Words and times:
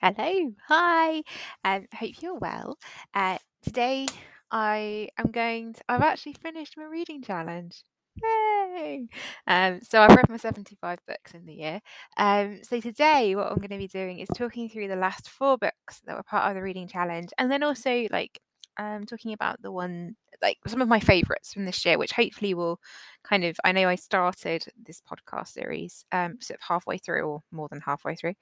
Hello, 0.00 0.52
hi. 0.68 1.22
Um, 1.64 1.86
hope 1.92 2.22
you're 2.22 2.38
well. 2.38 2.78
Uh, 3.14 3.38
today 3.62 4.06
I 4.50 5.08
am 5.18 5.32
going 5.32 5.72
to, 5.74 5.80
I've 5.88 6.02
actually 6.02 6.34
finished 6.34 6.76
my 6.76 6.84
reading 6.84 7.20
challenge. 7.20 7.82
Yay! 8.22 9.08
Um, 9.48 9.80
so 9.82 10.00
I've 10.00 10.14
read 10.16 10.28
my 10.28 10.36
75 10.36 10.98
books 11.06 11.34
in 11.34 11.46
the 11.46 11.54
year. 11.54 11.80
Um, 12.16 12.60
so 12.62 12.80
today 12.80 13.34
what 13.34 13.48
I'm 13.48 13.58
going 13.58 13.70
to 13.70 13.78
be 13.78 13.88
doing 13.88 14.20
is 14.20 14.28
talking 14.36 14.68
through 14.68 14.86
the 14.88 14.96
last 14.96 15.28
four 15.30 15.58
books 15.58 16.00
that 16.06 16.16
were 16.16 16.22
part 16.22 16.48
of 16.48 16.54
the 16.54 16.62
reading 16.62 16.86
challenge, 16.86 17.30
and 17.36 17.50
then 17.50 17.64
also 17.64 18.06
like 18.12 18.38
um, 18.78 19.06
talking 19.06 19.32
about 19.32 19.60
the 19.62 19.72
one 19.72 20.16
like 20.40 20.58
some 20.66 20.80
of 20.80 20.88
my 20.88 21.00
favorites 21.00 21.52
from 21.52 21.64
this 21.64 21.84
year, 21.84 21.98
which 21.98 22.12
hopefully 22.12 22.54
will 22.54 22.80
kind 23.24 23.44
of 23.44 23.56
I 23.64 23.72
know 23.72 23.88
I 23.88 23.96
started 23.96 24.64
this 24.84 25.02
podcast 25.02 25.48
series 25.48 26.04
um 26.12 26.38
sort 26.40 26.58
of 26.58 26.62
halfway 26.66 26.98
through 26.98 27.22
or 27.22 27.42
more 27.50 27.68
than 27.68 27.80
halfway 27.80 28.14
through. 28.14 28.34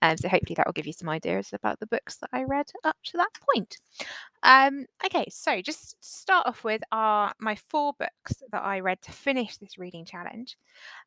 Um, 0.00 0.16
so 0.16 0.28
hopefully 0.28 0.54
that 0.56 0.66
will 0.66 0.72
give 0.72 0.86
you 0.86 0.92
some 0.92 1.08
ideas 1.08 1.50
about 1.52 1.78
the 1.80 1.86
books 1.86 2.16
that 2.16 2.30
I 2.32 2.44
read 2.44 2.70
up 2.84 2.96
to 3.04 3.16
that 3.18 3.38
point. 3.54 3.78
Um, 4.42 4.86
okay, 5.04 5.26
so 5.30 5.60
just 5.60 6.02
start 6.02 6.46
off 6.46 6.64
with 6.64 6.82
are 6.90 7.32
my 7.38 7.54
four 7.54 7.92
books 7.98 8.42
that 8.50 8.62
I 8.62 8.80
read 8.80 9.00
to 9.02 9.12
finish 9.12 9.56
this 9.56 9.78
reading 9.78 10.04
challenge. 10.04 10.56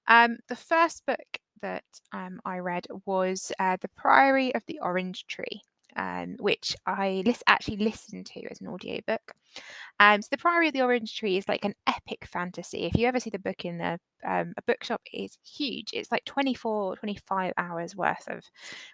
Um, 0.08 0.38
the 0.48 0.56
first 0.56 1.06
book 1.06 1.40
that 1.62 1.84
um, 2.12 2.40
I 2.45 2.59
read 2.59 2.86
was 3.06 3.52
uh, 3.59 3.78
The 3.81 3.90
Priory 3.90 4.54
of 4.54 4.64
the 4.67 4.80
Orange 4.81 5.26
Tree 5.28 5.64
um, 5.95 6.35
which 6.40 6.76
I 6.85 7.23
actually 7.48 7.77
listened 7.77 8.26
to 8.27 8.44
as 8.49 8.62
an 8.62 8.67
audiobook. 8.67 9.34
Um, 9.99 10.22
so 10.22 10.27
the 10.31 10.38
Priory 10.38 10.67
of 10.67 10.73
the 10.73 10.81
Orange 10.81 11.16
Tree 11.17 11.38
is 11.38 11.48
like 11.48 11.63
an 11.63 11.76
epic 11.88 12.27
fantasy. 12.31 12.86
If 12.86 12.95
you 12.95 13.08
ever 13.08 13.20
see 13.20 13.30
the 13.30 13.40
book 13.40 13.63
in 13.63 13.80
a, 13.80 13.98
um, 14.27 14.53
a 14.58 14.62
bookshop, 14.67 15.02
it's 15.12 15.38
huge. 15.45 15.91
It's 15.94 16.12
like 16.12 16.26
24, 16.26 16.98
25 16.98 17.53
hours 17.58 17.95
worth 17.95 18.27
of 18.27 18.44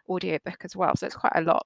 audiobook 0.09 0.63
as 0.63 0.75
well. 0.75 0.95
So 0.95 1.07
it's 1.07 1.15
quite 1.15 1.35
a 1.35 1.41
lot. 1.41 1.65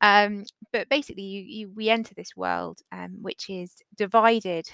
Um, 0.00 0.44
but 0.72 0.88
basically, 0.88 1.24
you, 1.24 1.42
you 1.42 1.70
we 1.74 1.88
enter 1.90 2.14
this 2.14 2.36
world 2.36 2.78
um, 2.92 3.18
which 3.22 3.50
is 3.50 3.74
divided 3.96 4.70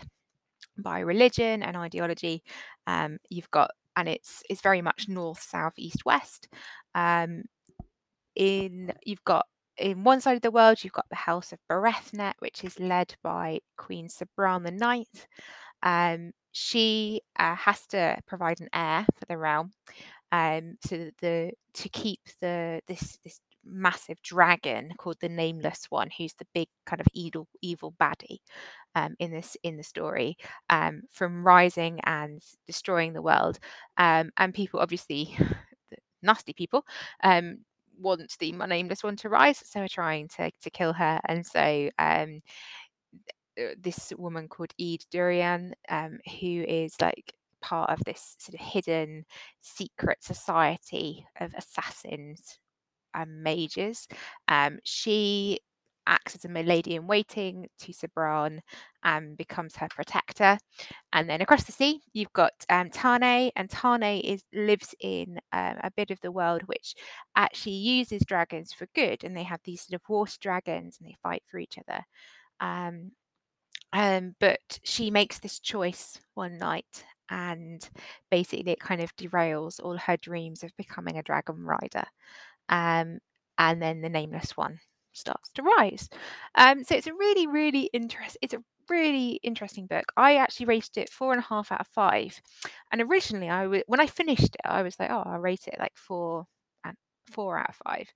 by 0.79 1.01
religion 1.01 1.63
and 1.63 1.77
ideology. 1.77 2.43
Um, 2.87 3.19
you've 3.31 3.51
got 3.51 3.71
and 3.97 4.09
it's 4.09 4.43
it's 4.49 4.63
very 4.63 4.83
much 4.83 5.09
north, 5.09 5.41
south, 5.41 5.75
east, 5.77 6.05
west. 6.05 6.49
Um, 6.95 7.45
in 8.35 8.93
you've 9.05 9.25
got 9.25 9.47
in 9.83 10.05
one 10.05 10.21
side 10.21 10.37
of 10.37 10.43
the 10.43 10.51
world, 10.51 10.83
you've 10.83 10.93
got 10.93 11.09
the 11.11 11.17
House 11.17 11.53
of 11.53 11.59
Berethnet, 11.69 12.35
which 12.39 12.65
is 12.65 12.79
led 12.79 13.15
by 13.23 13.61
Queen 13.77 14.09
Sabran 14.09 14.67
the. 14.67 15.27
Um, 15.83 16.33
she 16.53 17.23
uh, 17.39 17.57
has 17.57 17.87
to 17.89 18.17
provide 18.27 18.61
an 18.61 18.69
heir 18.73 19.05
for 19.19 19.27
the 19.27 19.39
realm, 19.39 19.73
um, 20.31 20.77
that 20.89 21.11
the 21.21 21.53
to 21.75 21.89
keep 21.89 22.21
the 22.41 22.81
this 22.87 23.19
this 23.25 23.41
massive 23.65 24.21
dragon 24.23 24.93
called 24.99 25.17
the 25.21 25.29
Nameless 25.29 25.87
One, 25.91 26.11
who's 26.17 26.35
the 26.35 26.47
big 26.55 26.69
kind 26.87 27.01
of 27.01 27.07
evil 27.15 27.49
evil 27.63 27.95
baddie 28.01 28.39
um, 28.95 29.15
in 29.19 29.33
this 29.33 29.57
in 29.65 29.77
the 29.77 29.83
story, 29.83 30.37
um, 30.71 31.03
from 31.11 31.45
rising 31.45 32.01
and 32.05 32.41
destroying 32.67 33.13
the 33.15 33.23
world. 33.23 33.59
Um, 33.99 34.31
and 34.37 34.55
people, 34.55 34.81
obviously, 34.81 35.37
nasty 36.23 36.53
people, 36.53 36.85
um, 37.25 37.59
want 37.99 38.35
the 38.39 38.53
nameless 38.53 39.03
one 39.05 39.17
to 39.17 39.29
rise, 39.29 39.63
so 39.65 39.81
are 39.81 39.89
trying 39.89 40.29
to 40.37 40.51
to 40.51 40.71
kill 40.71 40.93
her. 40.93 41.21
And 41.27 41.45
so 41.47 41.91
um, 41.99 42.41
uh, 43.61 43.75
this 43.79 44.13
woman 44.17 44.49
called 44.49 44.73
Ead 44.79 45.05
Duryan, 45.13 45.73
um, 45.89 46.19
who 46.41 46.65
is 46.67 46.95
like 47.01 47.35
part 47.61 47.91
of 47.91 48.01
this 48.05 48.37
sort 48.39 48.55
of 48.55 48.67
hidden 48.67 49.25
secret 49.61 50.23
society 50.23 51.27
of 51.41 51.53
assassins 51.55 52.59
and 53.15 53.43
mages. 53.43 54.09
Um, 54.49 54.79
she 54.85 55.61
acts 56.07 56.35
as 56.35 56.45
a 56.45 56.49
lady 56.49 56.95
in 56.95 57.07
waiting 57.07 57.69
to 57.79 57.93
Sabran 57.93 58.61
and 59.05 59.37
becomes 59.37 59.77
her 59.77 59.89
protector. 59.89 60.59
And 61.13 61.29
then 61.29 61.41
across 61.41 61.65
the 61.65 61.73
sea, 61.73 62.01
you've 62.13 62.33
got 62.33 62.53
um, 62.69 62.91
Tane, 62.91 63.51
and 63.57 63.71
Tane 63.71 64.21
is 64.21 64.45
lives 64.53 64.95
in 65.01 65.39
um, 65.53 65.77
a 65.83 65.91
bit 65.97 66.11
of 66.11 66.21
the 66.21 66.33
world 66.33 66.63
which 66.67 66.95
actually 67.37 67.77
uses 67.77 68.25
dragons 68.25 68.73
for 68.73 68.87
good, 68.95 69.25
and 69.25 69.37
they 69.37 69.43
have 69.43 69.61
these 69.65 69.83
sort 69.83 70.01
of 70.01 70.09
water 70.09 70.37
dragons, 70.41 70.99
and 70.99 71.09
they 71.09 71.17
fight 71.23 71.43
for 71.47 71.59
each 71.59 71.79
other. 71.79 72.05
Um, 72.61 73.13
um, 73.93 74.35
but 74.41 74.81
she 74.85 75.11
makes 75.11 75.39
this 75.39 75.59
choice 75.59 76.19
one 76.35 76.59
night, 76.59 77.05
and 77.31 77.89
basically 78.31 78.73
it 78.73 78.81
kind 78.81 79.01
of 79.01 79.15
derails 79.17 79.81
all 79.83 79.97
her 79.97 80.17
dreams 80.17 80.63
of 80.63 80.77
becoming 80.77 81.19
a 81.19 81.23
dragon 81.23 81.65
rider. 81.65 82.05
Um, 82.69 83.19
and 83.59 83.83
then 83.83 84.01
the 84.01 84.09
nameless 84.09 84.57
one 84.57 84.79
starts 85.13 85.51
to 85.55 85.63
rise. 85.63 86.09
Um, 86.55 86.85
so 86.85 86.95
it's 86.95 87.07
a 87.07 87.15
really, 87.15 87.47
really 87.47 87.91
interesting. 87.93 88.39
It's 88.43 88.55
a 88.55 88.63
really 88.89 89.41
interesting 89.43 89.87
book. 89.87 90.05
I 90.17 90.37
actually 90.37 90.67
rated 90.67 90.97
it 90.99 91.11
four 91.11 91.33
and 91.33 91.41
a 91.41 91.47
half 91.47 91.73
out 91.73 91.81
of 91.81 91.87
five, 91.89 92.41
and 92.91 93.01
originally 93.01 93.49
I 93.49 93.67
was 93.67 93.83
when 93.87 94.01
I 94.01 94.07
finished 94.07 94.55
it, 94.55 94.61
I 94.65 94.83
was 94.83 94.99
like, 94.99 95.11
oh, 95.11 95.23
I'll 95.25 95.39
rate 95.39 95.67
it 95.67 95.77
like 95.79 95.97
four 95.97 96.47
and 96.85 96.97
four 97.31 97.59
out 97.59 97.71
of 97.71 97.77
five. 97.87 98.09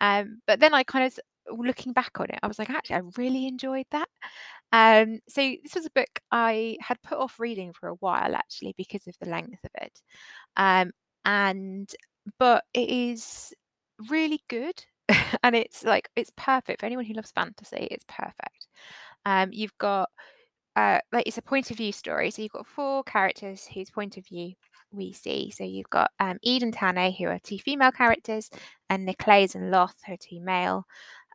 Um, 0.00 0.40
but 0.46 0.60
then 0.60 0.74
I 0.74 0.82
kind 0.84 1.06
of 1.06 1.18
looking 1.58 1.92
back 1.92 2.20
on 2.20 2.30
it, 2.30 2.38
I 2.42 2.46
was 2.46 2.58
like, 2.58 2.70
actually, 2.70 2.96
I 2.96 3.02
really 3.16 3.46
enjoyed 3.46 3.86
that. 3.90 4.08
Um, 4.72 5.18
so 5.28 5.40
this 5.62 5.74
was 5.74 5.86
a 5.86 5.90
book 5.90 6.20
I 6.30 6.78
had 6.80 7.02
put 7.02 7.18
off 7.18 7.38
reading 7.38 7.72
for 7.72 7.88
a 7.88 7.94
while 7.96 8.34
actually 8.34 8.74
because 8.76 9.06
of 9.06 9.14
the 9.20 9.28
length 9.28 9.64
of 9.64 9.70
it. 9.82 10.00
Um, 10.56 10.92
and 11.24 11.90
but 12.38 12.64
it 12.72 12.88
is 12.88 13.52
really 14.08 14.40
good 14.48 14.82
and 15.42 15.54
it's 15.56 15.84
like 15.84 16.08
it's 16.16 16.32
perfect 16.36 16.80
for 16.80 16.86
anyone 16.86 17.04
who 17.04 17.14
loves 17.14 17.32
fantasy 17.32 17.88
it's 17.90 18.04
perfect. 18.08 18.68
Um 19.24 19.50
you've 19.52 19.76
got 19.78 20.10
uh 20.76 21.00
like 21.12 21.26
it's 21.26 21.38
a 21.38 21.42
point 21.42 21.70
of 21.70 21.76
view 21.76 21.92
story 21.92 22.30
so 22.30 22.42
you've 22.42 22.52
got 22.52 22.66
four 22.66 23.02
characters 23.04 23.66
whose 23.66 23.90
point 23.90 24.16
of 24.16 24.26
view 24.26 24.52
we 24.92 25.12
see. 25.12 25.50
So 25.50 25.64
you've 25.64 25.90
got 25.90 26.10
um 26.20 26.38
Eden 26.42 26.72
Tane 26.72 27.12
who 27.12 27.26
are 27.26 27.38
two 27.42 27.58
female 27.58 27.92
characters 27.92 28.50
and 28.90 29.04
Niclays 29.06 29.54
and 29.54 29.70
Loth 29.70 29.96
who 30.06 30.14
are 30.14 30.18
two 30.18 30.40
male. 30.40 30.84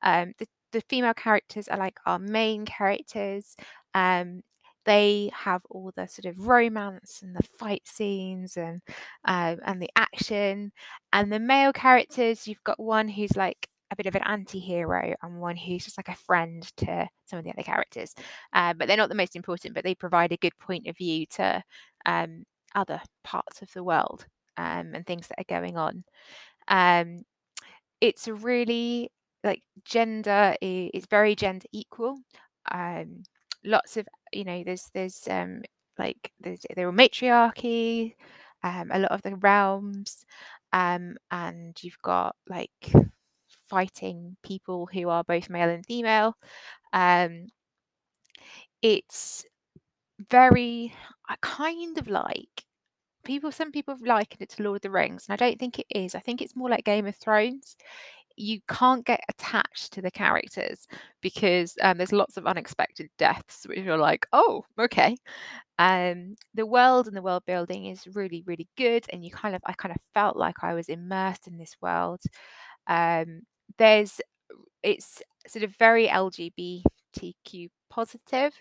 Um 0.04 0.34
the, 0.40 0.48
the 0.72 0.82
female 0.90 1.14
characters 1.14 1.68
are 1.68 1.78
like 1.78 1.98
our 2.06 2.20
main 2.20 2.66
characters. 2.66 3.56
Um 3.94 4.44
they 4.88 5.30
have 5.34 5.62
all 5.70 5.92
the 5.96 6.08
sort 6.08 6.26
of 6.26 6.48
romance 6.48 7.22
and 7.22 7.36
the 7.36 7.44
fight 7.60 7.84
scenes 7.86 8.58
and 8.58 8.82
um, 9.26 9.60
and 9.66 9.82
the 9.82 9.92
action. 9.96 10.72
And 11.14 11.32
the 11.32 11.40
male 11.40 11.74
characters 11.74 12.48
you've 12.48 12.64
got 12.64 12.80
one 12.80 13.08
who's 13.10 13.36
like 13.36 13.68
a 13.92 13.96
bit 13.96 14.08
of 14.08 14.16
an 14.16 14.24
anti-hero 14.26 15.14
and 15.22 15.40
one 15.40 15.56
who's 15.58 15.86
just 15.86 15.98
like 15.98 16.10
a 16.10 16.16
friend 16.16 16.64
to 16.78 17.08
some 17.26 17.40
of 17.40 17.46
the 17.46 17.52
other 17.52 17.64
characters. 17.64 18.16
Uh, 18.54 18.74
but 18.74 18.88
they're 18.88 18.98
not 18.98 19.10
the 19.10 19.16
most 19.16 19.36
important 19.36 19.76
but 19.76 19.84
they 19.84 19.96
provide 19.96 20.32
a 20.32 20.38
good 20.38 20.58
point 20.58 20.88
of 20.88 20.98
view 20.98 21.26
to 21.28 21.64
um, 22.06 22.44
other 22.76 23.02
parts 23.24 23.62
of 23.62 23.72
the 23.74 23.84
world 23.84 24.26
um, 24.58 24.94
and 24.94 25.06
things 25.06 25.28
that 25.28 25.40
are 25.40 25.60
going 25.60 25.78
on. 25.78 26.04
Um, 26.70 27.24
it's 28.02 28.28
really 28.28 29.12
like 29.44 29.64
gender 29.86 30.56
is, 30.62 30.92
is 30.94 31.06
very 31.10 31.36
gender 31.36 31.68
equal. 31.74 32.18
Um, 32.72 33.24
lots 33.64 33.98
of 33.98 34.08
you 34.34 34.44
know 34.44 34.64
there's 34.64 34.90
there's 34.94 35.28
um 35.30 35.62
like 35.98 36.32
there's 36.40 36.66
there 36.76 36.88
are 36.88 36.92
matriarchy 36.92 38.16
um 38.64 38.90
a 38.92 39.00
lot 39.00 39.12
of 39.12 39.22
the 39.24 39.36
realms 39.38 40.26
um 40.74 41.16
and 41.32 41.78
you've 41.82 42.02
got 42.02 42.36
like 42.48 42.94
fighting 43.70 44.38
people 44.44 44.88
who 44.92 45.10
are 45.10 45.24
both 45.24 45.50
male 45.50 45.70
and 45.70 45.86
female. 45.86 46.36
Um 46.94 47.48
it's 48.82 49.46
very 50.30 50.94
i 51.30 51.36
kind 51.42 51.98
of 51.98 52.08
like 52.08 52.64
people 53.24 53.52
some 53.52 53.72
people 53.72 53.94
have 53.94 54.02
likened 54.02 54.42
it 54.42 54.50
to 54.50 54.64
lord 54.64 54.78
of 54.78 54.82
the 54.82 54.90
rings 54.90 55.26
and 55.28 55.34
i 55.34 55.46
don't 55.46 55.60
think 55.60 55.80
it 55.80 55.86
is 55.94 56.16
i 56.16 56.20
think 56.20 56.42
it's 56.42 56.56
more 56.56 56.70
like 56.70 56.84
game 56.86 57.06
of 57.06 57.16
thrones 57.16 57.76
you 58.38 58.60
can't 58.70 59.06
get 59.06 59.22
attached 59.30 59.94
to 59.94 60.02
the 60.02 60.12
characters 60.12 60.88
because 61.22 61.76
um, 61.82 61.98
there's 61.98 62.14
lots 62.14 62.38
of 62.38 62.48
unexpected 62.48 63.10
deaths 63.18 63.66
which 63.68 63.86
are 63.88 63.98
like 63.98 64.28
oh 64.34 64.64
okay. 64.80 65.18
Um, 65.80 66.36
the 66.56 66.66
world 66.66 67.08
and 67.08 67.16
the 67.18 67.22
world 67.22 67.44
building 67.48 67.88
is 67.88 68.08
really 68.16 68.44
really 68.48 68.68
good 68.78 69.06
and 69.12 69.24
you 69.26 69.32
kind 69.32 69.56
of 69.56 69.62
i 69.66 69.74
kind 69.74 69.94
of 69.96 70.02
felt 70.14 70.38
like 70.38 70.56
i 70.64 70.74
was 70.74 70.90
immersed 70.90 71.48
in 71.48 71.58
this 71.58 71.76
world. 71.82 72.22
Um, 72.88 73.42
there's 73.78 74.22
it's 74.84 75.22
sort 75.48 75.64
of 75.64 75.76
very 75.78 76.08
lgbtq 76.08 77.70
positive. 77.90 78.54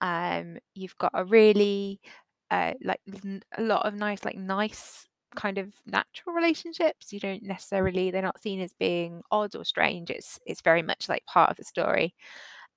Um, 0.00 0.58
you've 0.74 0.96
got 0.98 1.12
a 1.14 1.24
really 1.24 2.00
uh, 2.50 2.74
like 2.84 3.00
a 3.58 3.62
lot 3.62 3.86
of 3.86 3.94
nice 3.94 4.24
like 4.24 4.36
nice 4.38 5.07
kind 5.36 5.58
of 5.58 5.72
natural 5.86 6.34
relationships 6.34 7.12
you 7.12 7.20
don't 7.20 7.42
necessarily 7.42 8.10
they're 8.10 8.22
not 8.22 8.40
seen 8.40 8.60
as 8.60 8.72
being 8.78 9.22
odd 9.30 9.54
or 9.54 9.64
strange 9.64 10.10
it's 10.10 10.38
it's 10.46 10.62
very 10.62 10.82
much 10.82 11.08
like 11.08 11.24
part 11.26 11.50
of 11.50 11.56
the 11.56 11.64
story. 11.64 12.14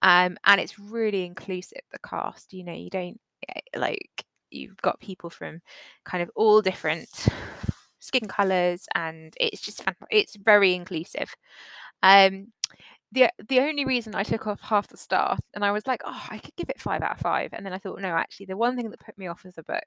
Um 0.02 0.38
and 0.46 0.60
it's 0.62 0.80
really 0.80 1.26
inclusive 1.26 1.82
the 1.92 2.00
cast 2.00 2.54
you 2.54 2.64
know 2.64 2.74
you 2.74 2.90
don't 2.90 3.20
eh, 3.50 3.62
like 3.78 4.26
you've 4.52 4.78
got 4.78 5.00
people 5.00 5.30
from 5.30 5.62
kind 6.06 6.22
of 6.24 6.32
all 6.36 6.62
different 6.62 7.10
skin 8.00 8.28
colors 8.28 8.86
and 8.96 9.34
it's 9.40 9.62
just 9.62 9.84
it's 10.10 10.36
very 10.36 10.74
inclusive. 10.74 11.34
Um, 12.04 12.48
the 13.12 13.30
the 13.50 13.60
only 13.60 13.86
reason 13.86 14.16
I 14.16 14.24
took 14.24 14.48
off 14.48 14.62
half 14.62 14.88
the 14.88 14.98
star, 14.98 15.38
and 15.54 15.66
I 15.66 15.72
was 15.72 15.86
like, 15.88 16.02
oh, 16.06 16.28
I 16.30 16.38
could 16.38 16.56
give 16.56 16.70
it 16.70 16.80
five 16.80 17.02
out 17.02 17.14
of 17.14 17.20
five, 17.20 17.50
and 17.54 17.66
then 17.66 17.74
I 17.74 17.78
thought, 17.78 18.00
no, 18.00 18.10
actually, 18.10 18.46
the 18.48 18.58
one 18.58 18.76
thing 18.76 18.90
that 18.90 19.00
put 19.00 19.18
me 19.18 19.28
off 19.28 19.46
as 19.46 19.58
a 19.58 19.64
book 19.64 19.84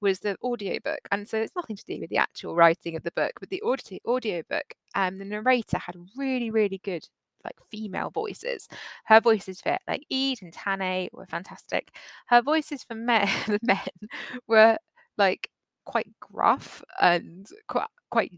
was 0.00 0.20
the 0.20 0.36
audio 0.42 0.78
book, 0.84 1.00
and 1.10 1.28
so 1.28 1.38
it's 1.38 1.56
nothing 1.56 1.76
to 1.76 1.84
do 1.84 2.00
with 2.00 2.10
the 2.10 2.16
actual 2.18 2.54
writing 2.54 2.96
of 2.96 3.02
the 3.02 3.12
book, 3.12 3.32
but 3.40 3.50
the 3.50 3.62
audio 3.62 3.98
audio 4.06 4.42
book. 4.48 4.74
Um, 4.94 5.16
the 5.18 5.24
narrator 5.24 5.78
had 5.78 5.96
really, 6.16 6.50
really 6.50 6.78
good 6.84 7.06
like 7.44 7.56
female 7.70 8.10
voices. 8.10 8.68
Her 9.04 9.20
voices 9.20 9.60
for 9.60 9.76
like 9.88 10.04
Ead 10.10 10.38
and 10.42 10.52
Tane 10.52 11.08
were 11.12 11.26
fantastic. 11.26 11.94
Her 12.26 12.42
voices 12.42 12.84
for 12.84 12.94
men, 12.94 13.28
the 13.46 13.58
men 13.62 14.08
were 14.46 14.78
like 15.18 15.50
quite 15.84 16.08
gruff 16.20 16.82
and 17.00 17.46
quite 17.68 17.86
quite 18.10 18.32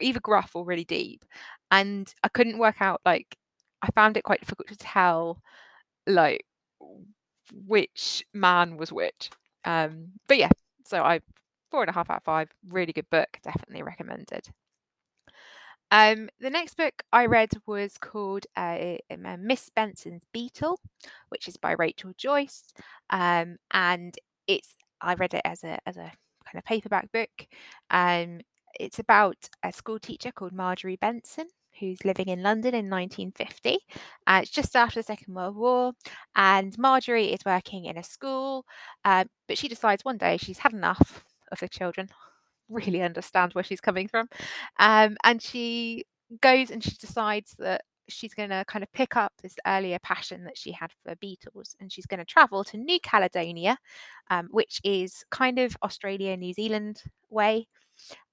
either 0.00 0.20
gruff 0.20 0.50
or 0.54 0.64
really 0.64 0.84
deep 0.84 1.24
and 1.70 2.12
i 2.24 2.28
couldn't 2.28 2.58
work 2.58 2.76
out 2.80 3.00
like 3.06 3.36
I 3.82 3.90
found 3.94 4.16
it 4.16 4.24
quite 4.24 4.40
difficult 4.40 4.68
to 4.68 4.76
tell 4.76 5.38
like 6.06 6.44
which 7.66 8.24
man 8.32 8.76
was 8.76 8.92
which. 8.92 9.30
Um, 9.64 10.12
but 10.28 10.38
yeah, 10.38 10.50
so 10.84 11.02
I 11.02 11.20
four 11.70 11.82
and 11.82 11.90
a 11.90 11.92
half 11.92 12.10
out 12.10 12.18
of 12.18 12.24
five. 12.24 12.50
Really 12.68 12.92
good 12.92 13.10
book, 13.10 13.38
definitely 13.42 13.82
recommended. 13.82 14.48
Um, 15.90 16.30
the 16.40 16.50
next 16.50 16.76
book 16.78 17.02
I 17.12 17.26
read 17.26 17.50
was 17.66 17.98
called 17.98 18.46
uh, 18.56 18.96
Miss 19.38 19.68
Benson's 19.68 20.24
Beetle, 20.32 20.80
which 21.28 21.48
is 21.48 21.58
by 21.58 21.72
Rachel 21.72 22.12
Joyce, 22.16 22.72
um, 23.10 23.56
and 23.72 24.14
it's 24.46 24.74
I 25.02 25.14
read 25.14 25.34
it 25.34 25.42
as 25.44 25.64
a 25.64 25.78
as 25.86 25.98
a 25.98 26.10
kind 26.46 26.56
of 26.56 26.64
paperback 26.64 27.12
book. 27.12 27.46
Um, 27.90 28.40
it's 28.80 28.98
about 28.98 29.36
a 29.62 29.70
school 29.70 29.98
teacher 29.98 30.32
called 30.32 30.52
Marjorie 30.52 30.96
Benson, 30.96 31.48
who's 31.82 32.04
living 32.04 32.28
in 32.28 32.42
London 32.42 32.74
in 32.74 32.88
1950. 32.88 33.78
Uh, 34.26 34.40
it's 34.42 34.50
just 34.50 34.76
after 34.76 35.00
the 35.00 35.04
Second 35.04 35.34
World 35.34 35.56
War, 35.56 35.92
and 36.36 36.76
Marjorie 36.78 37.32
is 37.32 37.44
working 37.44 37.86
in 37.86 37.98
a 37.98 38.04
school, 38.04 38.64
uh, 39.04 39.24
but 39.48 39.58
she 39.58 39.68
decides 39.68 40.04
one 40.04 40.16
day 40.16 40.36
she's 40.36 40.58
had 40.58 40.72
enough 40.72 41.24
of 41.50 41.60
the 41.60 41.68
children. 41.68 42.08
Really 42.68 43.02
understand 43.02 43.52
where 43.52 43.64
she's 43.64 43.82
coming 43.82 44.08
from, 44.08 44.28
um, 44.78 45.16
and 45.24 45.42
she 45.42 46.04
goes 46.40 46.70
and 46.70 46.82
she 46.82 46.92
decides 46.92 47.54
that 47.58 47.82
she's 48.08 48.32
going 48.34 48.50
to 48.50 48.64
kind 48.66 48.82
of 48.82 48.92
pick 48.92 49.16
up 49.16 49.32
this 49.42 49.56
earlier 49.66 49.98
passion 50.02 50.44
that 50.44 50.56
she 50.56 50.72
had 50.72 50.90
for 51.02 51.14
beetles 51.16 51.76
and 51.80 51.92
she's 51.92 52.06
going 52.06 52.18
to 52.18 52.24
travel 52.24 52.64
to 52.64 52.76
New 52.76 52.98
Caledonia, 53.00 53.76
um, 54.30 54.48
which 54.50 54.80
is 54.84 55.24
kind 55.30 55.58
of 55.58 55.76
Australia, 55.82 56.36
New 56.36 56.54
Zealand 56.54 57.02
way 57.30 57.66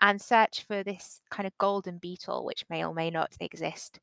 and 0.02 0.22
search 0.22 0.66
for 0.68 0.84
this 0.84 1.22
kind 1.30 1.48
of 1.48 1.58
golden 1.58 1.98
beetle, 1.98 2.46
which 2.46 2.66
may 2.70 2.84
or 2.84 2.94
may 2.94 3.10
not 3.10 3.34
exist. 3.40 4.00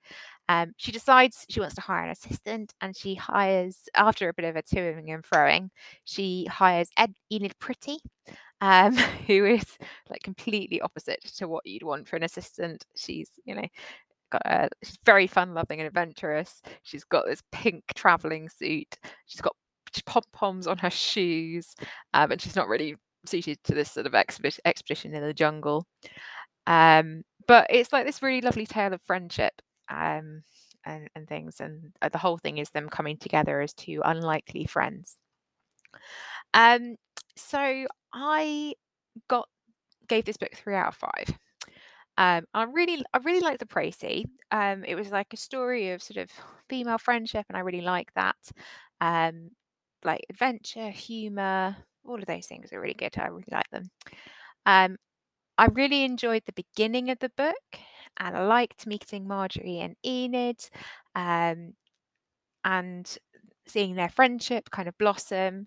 Um, 0.49 0.73
she 0.77 0.93
decides 0.93 1.45
she 1.49 1.61
wants 1.61 1.75
to 1.77 1.81
hire 1.81 2.05
an 2.05 2.11
assistant, 2.11 2.75
and 2.81 2.97
she 2.97 3.15
hires, 3.15 3.89
after 3.95 4.29
a 4.29 4.35
bit 4.35 4.45
of 4.45 4.57
a 4.57 4.63
toing 4.63 5.13
and 5.13 5.25
froing, 5.25 5.71
she 6.05 6.47
hires 6.47 6.89
Ed 6.97 7.15
Enid 7.33 7.59
Pretty, 7.59 7.99
um, 8.61 8.95
who 9.27 9.45
is 9.45 9.79
like 10.09 10.23
completely 10.23 10.81
opposite 10.81 11.23
to 11.37 11.49
what 11.49 11.67
you'd 11.67 11.83
want 11.83 12.09
for 12.09 12.17
an 12.17 12.23
assistant. 12.23 12.85
She's, 12.95 13.31
you 13.45 13.55
know, 13.55 13.67
got 14.31 14.43
a, 14.45 14.69
she's 14.83 14.99
very 15.05 15.27
fun 15.27 15.55
loving 15.55 15.81
and 15.81 15.87
adventurous. 15.87 16.63
She's 16.83 17.05
got 17.05 17.27
this 17.27 17.43
pink 17.53 17.85
traveling 17.95 18.49
suit. 18.49 18.99
She's 19.27 19.41
got 19.41 19.57
pom 20.05 20.23
poms 20.33 20.67
on 20.67 20.79
her 20.79 20.91
shoes, 20.91 21.75
um, 22.15 22.33
and 22.33 22.41
she's 22.41 22.57
not 22.57 22.69
really 22.69 22.97
suited 23.27 23.63
to 23.65 23.75
this 23.75 23.93
sort 23.93 24.07
of 24.07 24.15
expedition 24.15 25.15
in 25.15 25.23
the 25.23 25.35
jungle. 25.35 25.87
Um, 26.67 27.23
but 27.47 27.67
it's 27.71 27.93
like 27.93 28.07
this 28.07 28.23
really 28.23 28.41
lovely 28.41 28.67
tale 28.67 28.93
of 28.93 29.01
friendship 29.03 29.53
um, 29.89 30.43
and, 30.85 31.09
and 31.15 31.29
things, 31.29 31.61
and 31.61 31.93
uh, 32.03 32.09
the 32.09 32.19
whole 32.19 32.39
thing 32.39 32.59
is 32.59 32.71
them 32.71 32.89
coming 32.89 33.17
together 33.19 33.61
as 33.61 33.73
two 33.73 34.03
unlikely 34.05 34.67
friends. 34.67 35.17
Um, 36.55 36.97
so 37.37 37.87
I 38.13 38.75
got 39.29 39.49
gave 40.09 40.25
this 40.25 40.37
book 40.37 40.53
three 40.55 40.75
out 40.75 40.89
of 40.89 40.97
five. 40.97 41.39
Um, 42.19 42.47
I 42.55 42.63
really, 42.65 43.05
I 43.13 43.19
really 43.19 43.41
liked 43.41 43.61
the 43.61 43.67
précis. 43.67 44.25
Um, 44.51 44.85
it 44.85 44.95
was 44.95 45.11
like 45.11 45.33
a 45.33 45.37
story 45.37 45.91
of 45.91 46.03
sort 46.03 46.17
of 46.17 46.31
female 46.69 46.99
friendship, 46.99 47.45
and 47.49 47.57
I 47.57 47.61
really 47.61 47.83
like 47.83 48.13
that. 48.15 48.37
Um, 49.01 49.51
like 50.05 50.25
adventure, 50.31 50.89
humor, 50.89 51.77
all 52.07 52.19
of 52.19 52.27
those 52.27 52.47
things 52.47 52.73
are 52.73 52.81
really 52.81 52.95
good. 52.95 53.17
I 53.19 53.27
really 53.27 53.45
like 53.51 53.69
them. 53.71 53.91
Um, 54.65 54.97
I 55.59 55.67
really 55.67 56.05
enjoyed 56.05 56.43
the 56.45 56.53
beginning 56.53 57.11
of 57.11 57.19
the 57.19 57.31
book, 57.37 57.79
and 58.19 58.37
I 58.37 58.45
liked 58.45 58.87
meeting 58.87 59.27
Marjorie 59.27 59.81
and 59.81 59.97
Enid, 60.05 60.61
um, 61.15 61.75
and 62.65 63.19
seeing 63.67 63.95
their 63.95 64.09
friendship 64.09 64.71
kind 64.71 64.89
of 64.89 64.99
blossom. 64.99 65.67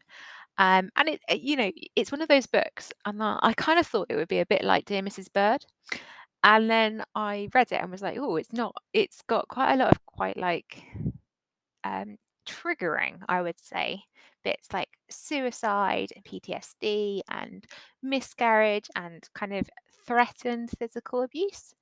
Um, 0.58 0.90
and 0.96 1.10
it, 1.10 1.22
you 1.42 1.56
know, 1.56 1.72
it's 1.96 2.12
one 2.12 2.22
of 2.22 2.28
those 2.28 2.46
books, 2.46 2.92
and 3.06 3.24
I, 3.24 3.40
I 3.42 3.54
kind 3.54 3.80
of 3.80 3.88
thought 3.88 4.08
it 4.10 4.16
would 4.16 4.28
be 4.28 4.40
a 4.40 4.46
bit 4.46 4.64
like 4.64 4.86
Dear 4.86 5.02
Mrs. 5.02 5.32
Bird. 5.34 5.66
And 6.44 6.70
then 6.70 7.04
I 7.16 7.50
read 7.54 7.72
it 7.72 7.82
and 7.82 7.92
was 7.92 8.02
like, 8.02 8.18
oh, 8.18 8.38
it's 8.38 8.54
not. 8.54 8.74
It's 8.94 9.22
got 9.28 9.48
quite 9.50 9.74
a 9.74 9.78
lot 9.78 9.92
of 9.92 10.06
quite 10.06 10.38
like 10.38 10.84
um, 11.84 12.18
triggering, 12.48 13.20
I 13.28 13.42
would 13.42 13.60
say, 13.60 14.04
bits 14.50 14.74
like 14.74 14.90
suicide 15.10 16.10
and 16.16 16.26
PTSD 16.26 17.22
and 17.30 17.66
miscarriage 18.02 18.88
and 18.96 19.28
kind 19.36 19.54
of 19.54 19.70
threatened 20.06 20.72
physical 20.80 21.22
abuse. 21.24 21.76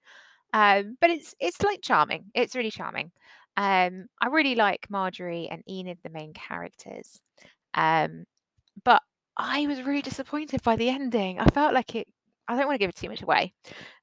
Um, 0.53 0.97
but 1.01 1.09
it's 1.09 1.35
it's 1.39 1.61
like 1.61 1.81
charming. 1.81 2.25
It's 2.33 2.55
really 2.55 2.71
charming. 2.71 3.11
Um, 3.57 4.07
I 4.21 4.27
really 4.27 4.55
like 4.55 4.87
Marjorie 4.89 5.49
and 5.49 5.63
Enid, 5.69 5.99
the 6.03 6.09
main 6.09 6.33
characters. 6.33 7.21
Um, 7.73 8.25
but 8.83 9.01
I 9.37 9.67
was 9.67 9.81
really 9.83 10.01
disappointed 10.01 10.61
by 10.63 10.75
the 10.75 10.89
ending. 10.89 11.39
I 11.39 11.47
felt 11.47 11.73
like 11.73 11.95
it. 11.95 12.07
I 12.49 12.55
don't 12.55 12.67
want 12.67 12.75
to 12.75 12.79
give 12.79 12.89
it 12.89 12.95
too 12.95 13.09
much 13.09 13.21
away, 13.23 13.53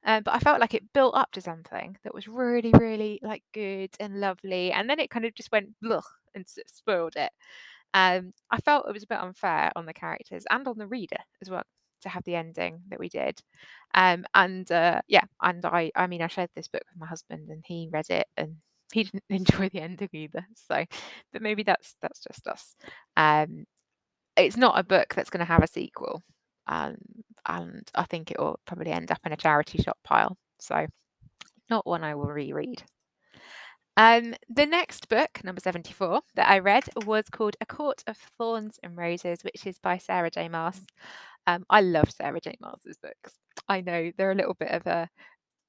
um, 0.05 0.22
but 0.22 0.34
I 0.34 0.38
felt 0.38 0.61
like 0.61 0.75
it 0.75 0.93
built 0.93 1.14
up 1.16 1.32
to 1.32 1.40
something 1.40 1.96
that 2.05 2.14
was 2.14 2.28
really, 2.28 2.72
really 2.78 3.19
like 3.22 3.43
good 3.55 3.90
and 4.00 4.20
lovely, 4.20 4.70
and 4.72 4.88
then 4.88 5.00
it 5.00 5.11
kind 5.11 5.25
of 5.25 5.34
just 5.34 5.50
went 5.52 5.70
ugh, 5.90 6.05
and 6.34 6.44
spoiled 6.66 7.16
it. 7.16 7.31
Um, 7.94 8.32
I 8.50 8.58
felt 8.58 8.88
it 8.88 8.93
was 8.93 9.05
a 9.05 9.08
bit 9.08 9.20
unfair 9.20 9.73
on 9.76 9.87
the 9.87 9.94
characters 9.94 10.44
and 10.50 10.67
on 10.69 10.79
the 10.79 10.87
reader 10.88 11.19
as 11.43 11.50
well 11.50 11.62
to 12.02 12.08
have 12.11 12.25
the 12.25 12.37
ending 12.37 12.81
that 12.88 13.00
we 13.00 13.08
did. 13.08 13.41
Um, 13.94 14.25
and 14.35 14.70
uh, 14.73 15.00
yeah, 15.08 15.25
and 15.43 15.64
I, 15.64 15.91
I 15.96 16.06
mean, 16.08 16.23
I 16.23 16.29
shared 16.29 16.50
this 16.55 16.69
book 16.69 16.82
with 16.93 17.00
my 17.00 17.06
husband, 17.06 17.50
and 17.50 17.62
he 17.67 17.88
read 17.93 18.11
it, 18.11 18.26
and 18.37 18.56
he 18.93 19.05
didn't 19.05 19.25
enjoy 19.31 19.69
the 19.70 19.80
ending 19.80 20.11
either. 20.12 20.47
So, 20.54 20.85
but 21.33 21.42
maybe 21.42 21.62
that's 21.62 21.97
that's 22.02 22.21
just 22.21 22.47
us. 22.49 22.75
Um, 23.16 23.64
it's 24.37 24.57
not 24.57 24.78
a 24.78 24.85
book 24.85 25.14
that's 25.14 25.30
going 25.30 25.40
to 25.47 25.52
have 25.52 25.62
a 25.62 25.69
sequel, 25.69 26.23
um, 26.66 26.97
and 27.47 27.88
I 27.95 28.04
think 28.04 28.30
it 28.30 28.38
will 28.38 28.59
probably 28.66 28.92
end 28.92 29.12
up 29.12 29.21
in 29.26 29.33
a 29.33 29.37
charity 29.37 29.83
shop 29.83 29.99
pile. 30.04 30.37
So, 30.61 30.87
not 31.71 31.87
one 31.87 32.04
I 32.04 32.14
will 32.16 32.26
reread. 32.28 32.83
Um, 33.97 34.35
the 34.49 34.67
next 34.67 35.09
book, 35.09 35.43
number 35.45 35.61
74, 35.61 36.21
that 36.35 36.51
I 36.51 36.59
read 36.59 36.85
was 37.07 37.29
called 37.31 37.57
A 37.61 37.67
Court 37.67 38.03
of 38.07 38.17
Thorns 38.39 38.79
and 38.83 38.97
Roses, 38.97 39.45
which 39.45 39.67
is 39.67 39.79
by 39.79 39.99
Sarah 39.99 40.31
J. 40.31 40.49
Maas. 40.49 40.81
Um, 41.47 41.65
I 41.71 41.81
love 41.81 42.11
Sarah 42.11 42.41
J. 42.41 42.57
Maas's 42.61 42.97
books. 43.01 43.39
I 43.69 43.81
know 43.83 44.11
they're 44.17 44.33
a 44.33 44.37
little 44.37 44.55
bit 44.55 44.71
of 44.71 44.87
a, 44.87 45.09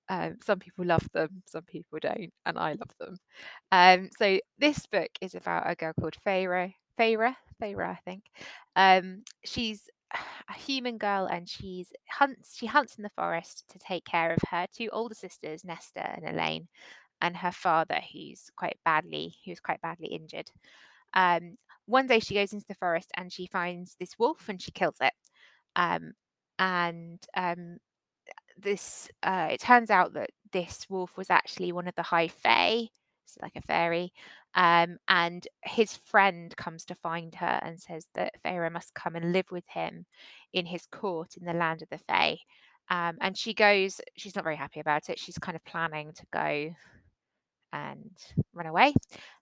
um, 0.09 0.37
some 0.43 0.59
people 0.59 0.85
love 0.85 1.07
them, 1.13 1.43
some 1.45 1.63
people 1.63 1.99
don't, 2.01 2.31
and 2.45 2.57
I 2.57 2.69
love 2.69 2.91
them. 2.99 3.17
Um, 3.71 4.09
so 4.17 4.39
this 4.57 4.85
book 4.87 5.09
is 5.21 5.35
about 5.35 5.69
a 5.69 5.75
girl 5.75 5.93
called 5.99 6.15
Feyre, 6.25 6.73
Feyre, 6.99 7.35
Feyre, 7.61 7.89
I 7.89 7.99
think. 8.05 8.23
Um, 8.75 9.23
she's 9.43 9.87
a 10.49 10.53
human 10.53 10.97
girl 10.97 11.25
and 11.25 11.49
she's 11.49 11.91
hunts 12.09 12.55
she 12.55 12.67
hunts 12.67 12.95
in 12.95 13.03
the 13.03 13.09
forest 13.17 13.65
to 13.69 13.79
take 13.79 14.05
care 14.05 14.31
of 14.31 14.39
her 14.49 14.67
two 14.71 14.87
older 14.93 15.15
sisters 15.15 15.65
Nesta 15.65 16.09
and 16.15 16.25
Elain 16.25 16.67
and 17.21 17.35
her 17.37 17.51
father, 17.51 17.99
who's 18.13 18.49
quite 18.55 18.77
badly, 18.85 19.35
who's 19.45 19.59
quite 19.59 19.81
badly 19.81 20.07
injured. 20.07 20.49
Um, 21.13 21.57
one 21.85 22.07
day 22.07 22.19
she 22.19 22.33
goes 22.35 22.53
into 22.53 22.65
the 22.67 22.75
forest 22.75 23.11
and 23.15 23.31
she 23.31 23.47
finds 23.47 23.95
this 23.95 24.17
wolf 24.17 24.49
and 24.49 24.61
she 24.61 24.71
kills 24.71 24.97
it. 25.01 25.13
Um, 25.75 26.13
and 26.59 27.23
um, 27.35 27.77
this, 28.57 29.09
uh, 29.23 29.49
it 29.51 29.59
turns 29.61 29.89
out 29.89 30.13
that 30.13 30.31
this 30.51 30.87
wolf 30.89 31.17
was 31.17 31.29
actually 31.29 31.71
one 31.71 31.87
of 31.87 31.95
the 31.95 32.03
High 32.03 32.27
Fae, 32.27 32.87
so 33.25 33.39
like 33.41 33.55
a 33.55 33.61
fairy. 33.61 34.13
Um, 34.55 34.97
and 35.07 35.45
his 35.63 35.97
friend 36.05 36.55
comes 36.55 36.85
to 36.85 36.95
find 36.95 37.35
her 37.35 37.59
and 37.61 37.79
says 37.79 38.07
that 38.15 38.33
Feyre 38.43 38.71
must 38.71 38.93
come 38.93 39.15
and 39.15 39.33
live 39.33 39.51
with 39.51 39.65
him 39.67 40.05
in 40.53 40.65
his 40.65 40.85
court 40.85 41.35
in 41.37 41.45
the 41.45 41.53
land 41.53 41.81
of 41.81 41.89
the 41.89 41.97
Fae. 41.97 42.39
Um, 42.89 43.17
and 43.19 43.37
she 43.37 43.53
goes, 43.53 43.99
she's 44.15 44.35
not 44.35 44.43
very 44.43 44.55
happy 44.55 44.79
about 44.79 45.09
it. 45.09 45.19
She's 45.19 45.37
kind 45.37 45.55
of 45.55 45.65
planning 45.65 46.13
to 46.13 46.25
go 46.31 46.73
and 47.75 48.11
run 48.53 48.67
away. 48.67 48.93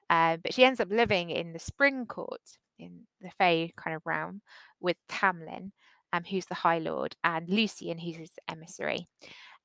Uh, 0.10 0.38
but 0.44 0.54
she 0.54 0.66
ends 0.66 0.80
up 0.82 0.90
living 0.92 1.30
in 1.30 1.54
the 1.54 1.60
Spring 1.60 2.06
Court 2.06 2.42
in 2.80 3.02
the 3.22 3.32
Fae 3.38 3.72
kind 3.78 3.96
of 3.96 4.02
realm 4.06 4.42
with 4.82 4.98
Tamlin, 5.08 5.72
um, 6.13 6.24
who's 6.24 6.46
the 6.48 6.56
High 6.56 6.80
Lord, 6.80 7.16
and 7.24 7.50
Lucien, 7.50 7.98
who's 7.98 8.18
his 8.18 8.32
emissary. 8.48 9.08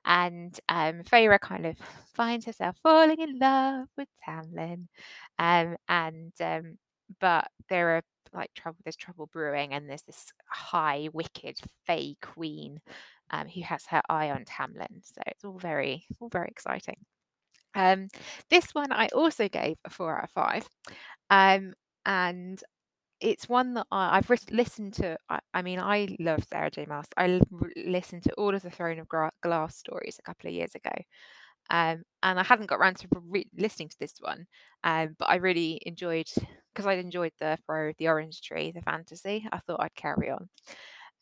and 0.04 0.58
um, 0.68 1.02
Feyre 1.04 1.38
kind 1.40 1.66
of 1.66 1.76
finds 2.14 2.46
herself 2.46 2.76
falling 2.82 3.20
in 3.20 3.38
love 3.38 3.88
with 3.96 4.08
Tamlin, 4.26 4.88
um, 5.38 5.76
and 5.88 6.32
um, 6.40 6.78
but 7.20 7.48
there 7.68 7.96
are 7.96 8.02
like 8.34 8.52
trouble. 8.54 8.78
There's 8.84 8.96
trouble 8.96 9.28
brewing, 9.32 9.72
and 9.74 9.88
there's 9.88 10.02
this 10.02 10.32
high, 10.48 11.08
wicked 11.12 11.58
Fae 11.86 12.14
queen 12.22 12.80
um, 13.30 13.48
who 13.48 13.62
has 13.62 13.84
her 13.86 14.02
eye 14.08 14.30
on 14.30 14.44
Tamlin. 14.44 15.02
So 15.02 15.22
it's 15.26 15.44
all 15.44 15.58
very, 15.58 16.06
all 16.20 16.28
very 16.30 16.48
exciting. 16.48 16.96
Um, 17.78 18.08
this 18.50 18.74
one 18.74 18.92
I 18.92 19.08
also 19.14 19.48
gave 19.48 19.76
a 19.86 19.90
four 19.90 20.18
out 20.18 20.24
of 20.24 20.30
five, 20.32 20.68
um, 21.30 21.74
and 22.06 22.62
it's 23.20 23.48
one 23.48 23.74
that 23.74 23.86
I, 23.92 24.18
I've 24.18 24.30
writ- 24.30 24.52
listened 24.52 24.94
to. 24.94 25.18
I, 25.30 25.40
I 25.54 25.62
mean, 25.62 25.80
I 25.80 26.16
love 26.20 26.44
Sarah 26.50 26.70
J. 26.70 26.86
Maas. 26.86 27.06
I 27.16 27.40
listened 27.76 28.24
to 28.24 28.34
all 28.34 28.54
of 28.54 28.62
the 28.62 28.70
Throne 28.70 29.00
of 29.00 29.08
Glass 29.42 29.76
stories 29.76 30.18
a 30.18 30.22
couple 30.22 30.48
of 30.48 30.54
years 30.54 30.74
ago, 30.74 30.92
um, 31.70 32.02
and 32.22 32.40
I 32.40 32.44
hadn't 32.44 32.68
got 32.68 32.76
around 32.78 32.96
to 32.98 33.08
re- 33.28 33.50
listening 33.56 33.88
to 33.90 33.96
this 34.00 34.14
one, 34.20 34.46
um, 34.84 35.16
but 35.18 35.28
I 35.28 35.36
really 35.36 35.80
enjoyed 35.86 36.28
because 36.74 36.86
I'd 36.86 36.98
enjoyed 36.98 37.32
the 37.40 37.58
of 37.68 37.94
the 37.98 38.08
Orange 38.08 38.40
Tree, 38.42 38.72
the 38.72 38.82
fantasy. 38.82 39.46
I 39.52 39.58
thought 39.58 39.80
I'd 39.80 39.94
carry 39.94 40.30
on. 40.30 40.48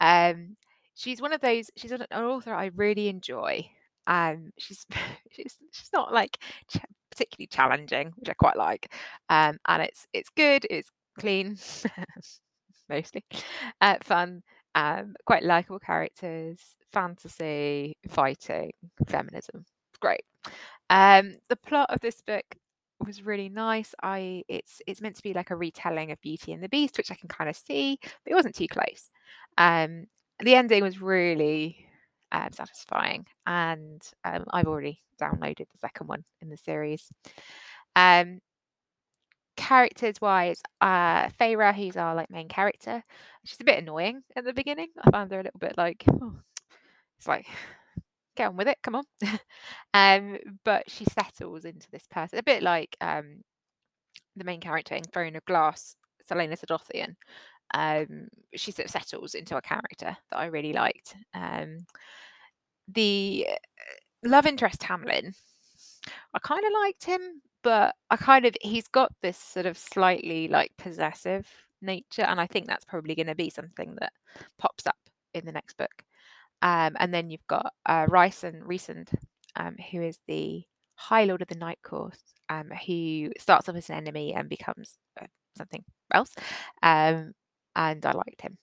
Um, 0.00 0.56
she's 0.94 1.20
one 1.22 1.32
of 1.32 1.40
those. 1.40 1.70
She's 1.76 1.92
an 1.92 2.02
author 2.12 2.54
I 2.54 2.70
really 2.76 3.08
enjoy. 3.08 3.70
Um, 4.06 4.52
she's 4.58 4.86
she's 5.30 5.56
she's 5.72 5.90
not 5.92 6.12
like 6.12 6.38
ch- 6.70 6.78
particularly 7.10 7.48
challenging, 7.48 8.12
which 8.16 8.28
I 8.28 8.34
quite 8.34 8.56
like. 8.56 8.92
Um, 9.28 9.58
and 9.66 9.82
it's 9.82 10.06
it's 10.12 10.30
good. 10.30 10.66
It's 10.70 10.90
clean, 11.18 11.56
mostly 12.88 13.25
uh, 13.80 13.96
fun. 14.02 14.42
Um, 14.75 15.14
quite 15.25 15.42
likable 15.42 15.78
characters, 15.78 16.60
fantasy, 16.92 17.96
fighting, 18.08 18.72
feminism. 19.08 19.64
Great. 20.00 20.22
Um, 20.90 21.36
the 21.48 21.56
plot 21.56 21.90
of 21.90 22.00
this 22.00 22.20
book 22.20 22.44
was 23.04 23.25
really 23.25 23.48
nice. 23.48 23.94
I 24.02 24.42
it's 24.48 24.80
it's 24.86 25.00
meant 25.00 25.16
to 25.16 25.22
be 25.22 25.32
like 25.32 25.50
a 25.50 25.56
retelling 25.56 26.10
of 26.10 26.20
Beauty 26.20 26.52
and 26.52 26.62
the 26.62 26.68
Beast, 26.68 26.98
which 26.98 27.10
I 27.10 27.14
can 27.14 27.28
kind 27.28 27.50
of 27.50 27.56
see, 27.56 27.98
but 28.02 28.32
it 28.32 28.34
wasn't 28.34 28.54
too 28.54 28.68
close. 28.68 29.10
Um, 29.58 30.06
the 30.40 30.54
ending 30.54 30.82
was 30.82 31.00
really 31.00 31.86
um, 32.33 32.49
satisfying, 32.52 33.26
and 33.47 34.02
um, 34.25 34.45
I've 34.50 34.66
already 34.66 35.00
downloaded 35.21 35.68
the 35.71 35.78
second 35.78 36.09
one 36.09 36.25
in 36.40 36.49
the 36.49 36.56
series. 36.56 37.09
Um, 37.95 38.40
characters 39.56 40.21
wise, 40.21 40.61
uh, 40.80 41.28
Feyre, 41.40 41.75
who's 41.75 41.97
our 41.97 42.14
like 42.14 42.30
main 42.30 42.49
character, 42.49 43.02
she's 43.45 43.61
a 43.61 43.64
bit 43.64 43.78
annoying 43.78 44.23
at 44.37 44.45
the 44.45 44.52
beginning. 44.52 44.88
I 45.02 45.11
found 45.11 45.30
her 45.33 45.40
a 45.40 45.45
little 45.45 45.61
bit 45.61 45.76
like, 45.76 46.04
oh, 46.11 46.35
it's 47.18 47.26
like 47.26 47.47
get 48.37 48.49
on 48.49 48.56
with 48.56 48.68
it, 48.68 48.78
come 48.83 48.97
on. 48.97 49.04
um, 49.95 50.38
but 50.64 50.85
she 50.88 51.04
settles 51.06 51.64
into 51.64 51.90
this 51.90 52.06
person, 52.11 52.38
a 52.38 52.42
bit 52.42 52.62
like 52.62 52.97
um, 53.00 53.42
the 54.37 54.45
main 54.45 54.61
character 54.61 54.95
in 54.95 55.02
Throne 55.04 55.37
of 55.37 55.45
Glass, 55.47 55.97
Celaena 56.30 56.59
Sardothien. 56.59 57.14
Um, 57.75 58.28
she 58.54 58.73
sort 58.73 58.87
of 58.87 58.92
settles 58.92 59.35
into 59.35 59.56
a 59.56 59.62
character 59.62 60.16
that 60.30 60.37
I 60.37 60.46
really 60.46 60.73
liked. 60.73 61.16
Um, 61.35 61.78
the 62.88 63.46
love 64.25 64.46
interest 64.46 64.80
Tamlin, 64.80 65.35
I 66.35 66.38
kind 66.40 66.64
of 66.64 66.73
liked 66.85 67.04
him, 67.04 67.42
but 67.62 67.94
I 68.11 68.16
kind 68.16 68.46
of 68.46 68.54
he's 68.61 68.88
got 68.88 69.12
this 69.23 69.38
sort 69.38 69.66
of 69.66 69.76
slightly 69.76 70.49
like 70.49 70.73
possessive 70.78 71.46
nature, 71.82 72.23
and 72.23 72.40
I 72.40 72.46
think 72.46 72.66
that's 72.66 72.85
probably 72.85 73.14
going 73.14 73.26
to 73.26 73.35
be 73.35 73.50
something 73.50 73.96
that 74.00 74.12
pops 74.58 74.87
up 74.87 74.96
in 75.35 75.44
the 75.44 75.52
next 75.52 75.76
book. 75.76 76.04
Um, 76.62 76.96
and 76.99 77.12
then 77.12 77.30
you've 77.30 77.46
got 77.49 77.73
uh, 77.85 78.06
Rhysand, 78.06 78.62
Rhysand 78.62 79.08
um, 79.56 79.76
who 79.90 80.02
is 80.02 80.18
the 80.28 80.62
High 80.94 81.25
Lord 81.25 81.42
of 81.42 81.49
the 81.49 81.56
Night 81.56 81.78
Court, 81.82 82.16
um, 82.49 82.70
who 82.87 83.30
starts 83.38 83.68
off 83.68 83.76
as 83.76 83.90
an 83.90 83.96
enemy 83.96 84.35
and 84.35 84.49
becomes 84.49 84.96
uh, 85.20 85.26
something 85.56 85.85
else. 86.12 86.32
Um, 86.82 87.32
and 87.76 88.04
I 88.04 88.12
liked 88.12 88.40
him. 88.40 88.59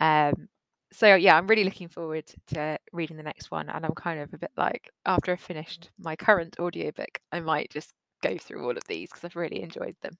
Um, 0.00 0.48
so 0.92 1.14
yeah, 1.14 1.36
I'm 1.36 1.46
really 1.46 1.64
looking 1.64 1.88
forward 1.88 2.24
to 2.48 2.78
reading 2.92 3.16
the 3.16 3.22
next 3.22 3.50
one. 3.50 3.68
And 3.70 3.86
I'm 3.86 3.94
kind 3.94 4.20
of 4.20 4.34
a 4.34 4.38
bit 4.38 4.50
like, 4.56 4.90
after 5.06 5.32
I've 5.32 5.40
finished 5.40 5.90
my 5.98 6.16
current 6.16 6.56
audiobook, 6.58 7.20
I 7.32 7.40
might 7.40 7.70
just 7.70 7.94
go 8.22 8.36
through 8.36 8.64
all 8.64 8.76
of 8.76 8.84
these 8.88 9.08
because 9.08 9.24
I've 9.24 9.36
really 9.36 9.62
enjoyed 9.62 9.96
them. 10.02 10.14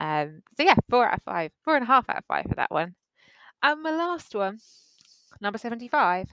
Um, 0.00 0.42
so 0.56 0.64
yeah, 0.64 0.74
four 0.90 1.06
out 1.06 1.18
of 1.18 1.22
five, 1.24 1.52
four 1.64 1.76
and 1.76 1.84
a 1.84 1.86
half 1.86 2.08
out 2.10 2.18
of 2.18 2.24
five 2.26 2.46
for 2.48 2.56
that 2.56 2.70
one. 2.70 2.94
And 3.62 3.82
my 3.82 3.90
last 3.90 4.34
one, 4.34 4.58
number 5.40 5.58
75, 5.58 6.28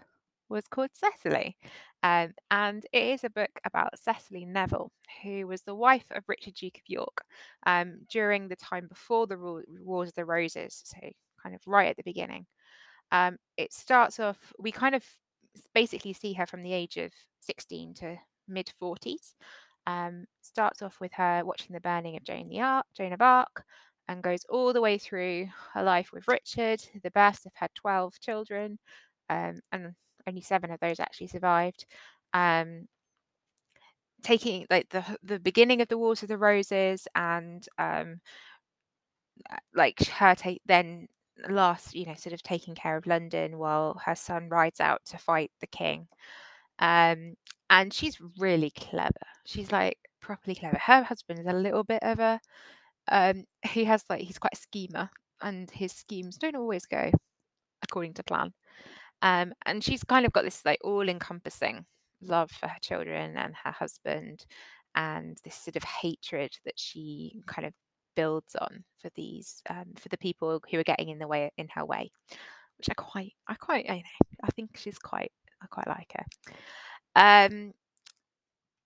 was 0.50 0.68
called 0.68 0.90
Cecily. 0.94 1.58
Um, 2.02 2.34
and 2.50 2.86
it 2.94 3.04
is 3.04 3.24
a 3.24 3.30
book 3.30 3.52
about 3.66 4.00
Cecily 4.00 4.46
Neville, 4.46 4.92
who 5.24 5.48
was 5.48 5.62
the 5.64 5.76
wife 5.76 6.06
of 6.12 6.24
Richard, 6.28 6.54
Duke 6.56 6.78
of 6.78 6.88
York, 6.88 7.24
um, 7.66 8.00
during 8.10 8.48
the 8.48 8.56
time 8.56 8.88
before 8.88 9.28
the 9.28 9.64
Wars 9.82 10.10
of 10.10 10.16
the 10.16 10.26
Roses, 10.26 10.82
so 10.86 10.98
kind 11.42 11.56
of 11.56 11.62
right 11.68 11.90
at 11.90 11.98
the 11.98 12.04
beginning. 12.04 12.46
Um, 13.12 13.38
it 13.58 13.74
starts 13.74 14.20
off, 14.20 14.38
we 14.60 14.72
kind 14.72 14.96
of 14.96 15.04
basically 15.74 16.14
see 16.14 16.34
her 16.34 16.46
from 16.46 16.64
the 16.64 16.74
age 16.74 16.98
of 16.98 17.12
16 17.42 17.96
to 17.96 18.18
mid 18.48 18.72
40s. 18.82 19.36
Um, 19.88 20.26
starts 20.42 20.82
off 20.82 21.00
with 21.02 21.12
her 21.14 21.42
watching 21.44 21.74
the 21.74 21.82
burning 21.82 22.16
of 22.16 22.24
Joan, 22.24 22.48
the 22.48 22.62
Arc, 22.62 22.86
Joan 22.96 23.14
of 23.14 23.22
Arc 23.22 23.64
and 24.10 24.24
goes 24.24 24.44
all 24.50 24.74
the 24.74 24.82
way 24.82 24.98
through 24.98 25.48
her 25.74 25.84
life 25.84 26.12
with 26.12 26.28
Richard. 26.28 26.82
The 27.04 27.12
best 27.12 27.44
have 27.44 27.54
had 27.54 27.70
12 27.76 28.20
children, 28.20 28.80
um, 29.30 29.60
and 29.72 29.94
only 30.28 30.42
seven 30.42 30.72
of 30.72 30.80
those 30.80 31.00
actually 31.00 31.28
survived. 31.28 31.86
Um, 32.34 32.88
taking 34.22 34.66
like 34.70 34.90
the 34.90 35.04
the 35.24 35.40
beginning 35.40 35.82
of 35.82 35.88
the 35.88 35.98
Wars 35.98 36.22
of 36.24 36.30
the 36.30 36.38
Roses 36.38 37.08
and 37.16 37.66
um, 37.78 38.20
like 39.74 40.00
her 40.08 40.36
take 40.36 40.62
then 40.66 41.08
last 41.50 41.96
you 41.96 42.06
know 42.06 42.16
sort 42.16 42.34
of 42.34 42.44
taking 42.44 42.76
care 42.76 42.98
of 42.98 43.08
London 43.08 43.58
while 43.58 44.00
her 44.06 44.16
son 44.16 44.50
rides 44.50 44.80
out 44.80 45.02
to 45.06 45.18
fight 45.18 45.52
the 45.62 45.68
king. 45.68 46.08
Um, 46.80 47.36
and 47.70 47.94
she's 47.94 48.20
really 48.40 48.72
clever. 48.72 49.12
She's 49.46 49.72
like 49.72 49.98
properly 50.22 50.56
clever. 50.56 50.78
Her 50.78 51.04
husband 51.04 51.40
is 51.40 51.48
a 51.48 51.54
little 51.54 51.84
bit 51.84 52.04
of 52.04 52.20
a 52.20 52.40
um, 53.10 53.46
he 53.64 53.86
has 53.86 54.04
like 54.10 54.22
he's 54.22 54.40
quite 54.40 54.54
a 54.54 54.58
schemer, 54.58 55.10
and 55.42 55.70
his 55.72 55.92
schemes 55.94 56.38
don't 56.38 56.56
always 56.56 56.86
go 56.86 57.12
according 57.84 58.14
to 58.16 58.24
plan. 58.24 58.54
Um, 59.22 59.54
and 59.66 59.84
she's 59.84 60.04
kind 60.04 60.26
of 60.26 60.34
got 60.34 60.44
this 60.44 60.64
like 60.66 60.80
all-encompassing 60.84 61.86
love 62.22 62.52
for 62.52 62.68
her 62.68 62.80
children 62.82 63.38
and 63.38 63.54
her 63.64 63.72
husband, 63.72 64.46
and 64.96 65.38
this 65.44 65.56
sort 65.56 65.76
of 65.76 65.84
hatred 65.84 66.52
that 66.66 66.78
she 66.80 67.42
kind 67.48 67.68
of 67.68 67.74
builds 68.16 68.56
on 68.56 68.84
for 69.02 69.10
these 69.16 69.62
um, 69.70 69.86
for 69.98 70.10
the 70.10 70.18
people 70.18 70.62
who 70.70 70.80
are 70.80 70.84
getting 70.84 71.10
in 71.10 71.20
the 71.20 71.28
way 71.28 71.52
in 71.58 71.68
her 71.74 71.86
way, 71.86 72.12
which 72.78 72.90
I 72.90 72.94
quite 72.96 73.34
I 73.48 73.56
quite 73.56 73.86
you 73.86 73.96
know 73.96 74.02
I 74.44 74.50
think 74.56 74.78
she's 74.78 75.00
quite 75.00 75.32
I 75.62 75.68
quite 75.68 75.88
like 75.88 76.14
her. 76.16 76.26
Um, 77.16 77.74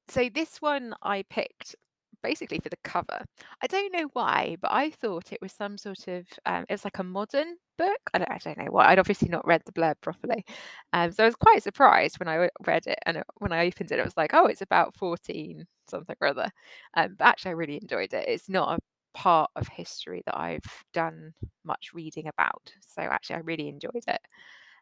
so 0.08 0.30
this 0.34 0.62
one 0.62 0.94
I 1.02 1.24
picked 1.30 1.76
basically 2.24 2.60
for 2.60 2.70
the 2.70 2.78
cover. 2.84 3.20
I 3.62 3.68
don't 3.68 3.94
know 3.94 4.10
why, 4.14 4.58
but 4.62 4.72
I 4.72 4.90
thought 4.92 5.32
it 5.34 5.42
was 5.42 5.52
some 5.54 5.78
sort 5.78 6.08
of 6.08 6.26
um, 6.46 6.66
it 6.70 6.74
was 6.74 6.84
like 6.86 7.00
a 7.00 7.04
modern 7.04 7.56
book. 7.78 8.00
I 8.14 8.20
don't, 8.20 8.32
I 8.32 8.38
don't 8.38 8.58
know 8.58 8.72
what. 8.72 8.88
I'd 8.88 9.00
obviously 9.00 9.30
not 9.30 9.46
read 9.46 9.62
the 9.66 9.74
blurb 9.74 9.96
properly, 10.02 10.46
um, 10.94 11.12
so 11.12 11.24
I 11.24 11.28
was 11.28 11.36
quite 11.36 11.64
surprised 11.64 12.20
when 12.20 12.30
I 12.30 12.50
read 12.66 12.88
it 12.88 13.00
and 13.06 13.18
it, 13.18 13.24
when 13.38 13.52
I 13.54 13.68
opened 13.68 13.92
it, 13.92 14.00
it 14.00 14.06
was 14.06 14.18
like, 14.18 14.34
oh, 14.34 14.48
it's 14.48 14.62
about 14.62 14.96
fourteen 14.96 15.66
something 15.90 16.16
or 16.22 16.28
other. 16.30 16.50
Um, 16.96 17.16
but 17.20 17.26
actually, 17.26 17.52
I 17.52 17.54
really 17.56 17.80
enjoyed 17.82 18.14
it. 18.14 18.28
It's 18.28 18.50
not 18.50 18.80
a 18.80 19.18
part 19.18 19.52
of 19.56 19.68
history 19.68 20.24
that 20.26 20.40
I've 20.40 20.84
done 20.94 21.34
much 21.64 21.92
reading 21.94 22.28
about, 22.28 22.74
so 22.82 23.02
actually, 23.02 23.36
I 23.38 23.40
really 23.40 23.68
enjoyed 23.70 24.04
it. 24.08 24.22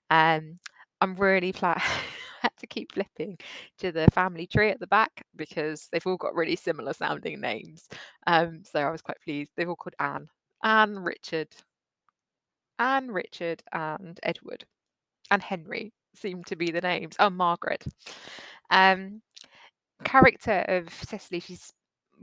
Um, 0.10 0.60
I'm 1.02 1.16
really 1.16 1.52
glad. 1.52 1.78
I 1.78 1.82
had 2.44 2.58
to 2.60 2.68
keep 2.68 2.94
flipping 2.94 3.38
to 3.80 3.92
the 3.92 4.08
family 4.14 4.46
tree 4.46 4.70
at 4.70 4.80
the 4.80 4.88
back 4.88 5.26
because 5.36 5.90
they've 5.92 6.06
all 6.06 6.18
got 6.18 6.36
really 6.36 6.56
similar 6.56 6.94
sounding 6.94 7.42
names. 7.42 7.90
Um, 8.28 8.62
so 8.64 8.80
I 8.80 8.92
was 8.92 9.02
quite 9.02 9.22
pleased. 9.24 9.52
They've 9.58 9.68
all 9.68 9.76
called 9.76 9.96
Anne, 10.00 10.30
Anne, 10.64 11.00
Richard, 11.00 11.50
Anne, 12.80 13.10
Richard, 13.10 13.64
and 13.74 14.20
Edward, 14.24 14.66
and 15.32 15.42
Henry 15.42 15.92
seem 16.16 16.44
to 16.46 16.56
be 16.56 16.72
the 16.72 16.82
names. 16.82 17.16
Oh, 17.20 17.30
Margaret. 17.30 17.84
Um, 18.70 19.22
character 20.04 20.64
of 20.68 20.94
Cecily, 20.94 21.40
she's 21.40 21.74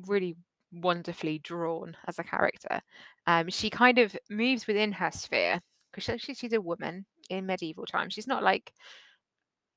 really 0.07 0.37
wonderfully 0.73 1.39
drawn 1.39 1.97
as 2.07 2.19
a 2.19 2.25
character. 2.25 2.81
Um, 3.27 3.49
she 3.49 3.71
kind 3.71 3.99
of 3.99 4.17
moves 4.31 4.67
within 4.67 4.93
her 4.93 5.11
sphere 5.11 5.61
because 5.93 6.21
she, 6.21 6.35
she's 6.35 6.53
a 6.53 6.61
woman 6.61 7.07
in 7.31 7.47
medieval 7.47 7.87
times. 7.87 8.15
She's 8.15 8.27
not 8.27 8.43
like 8.43 8.73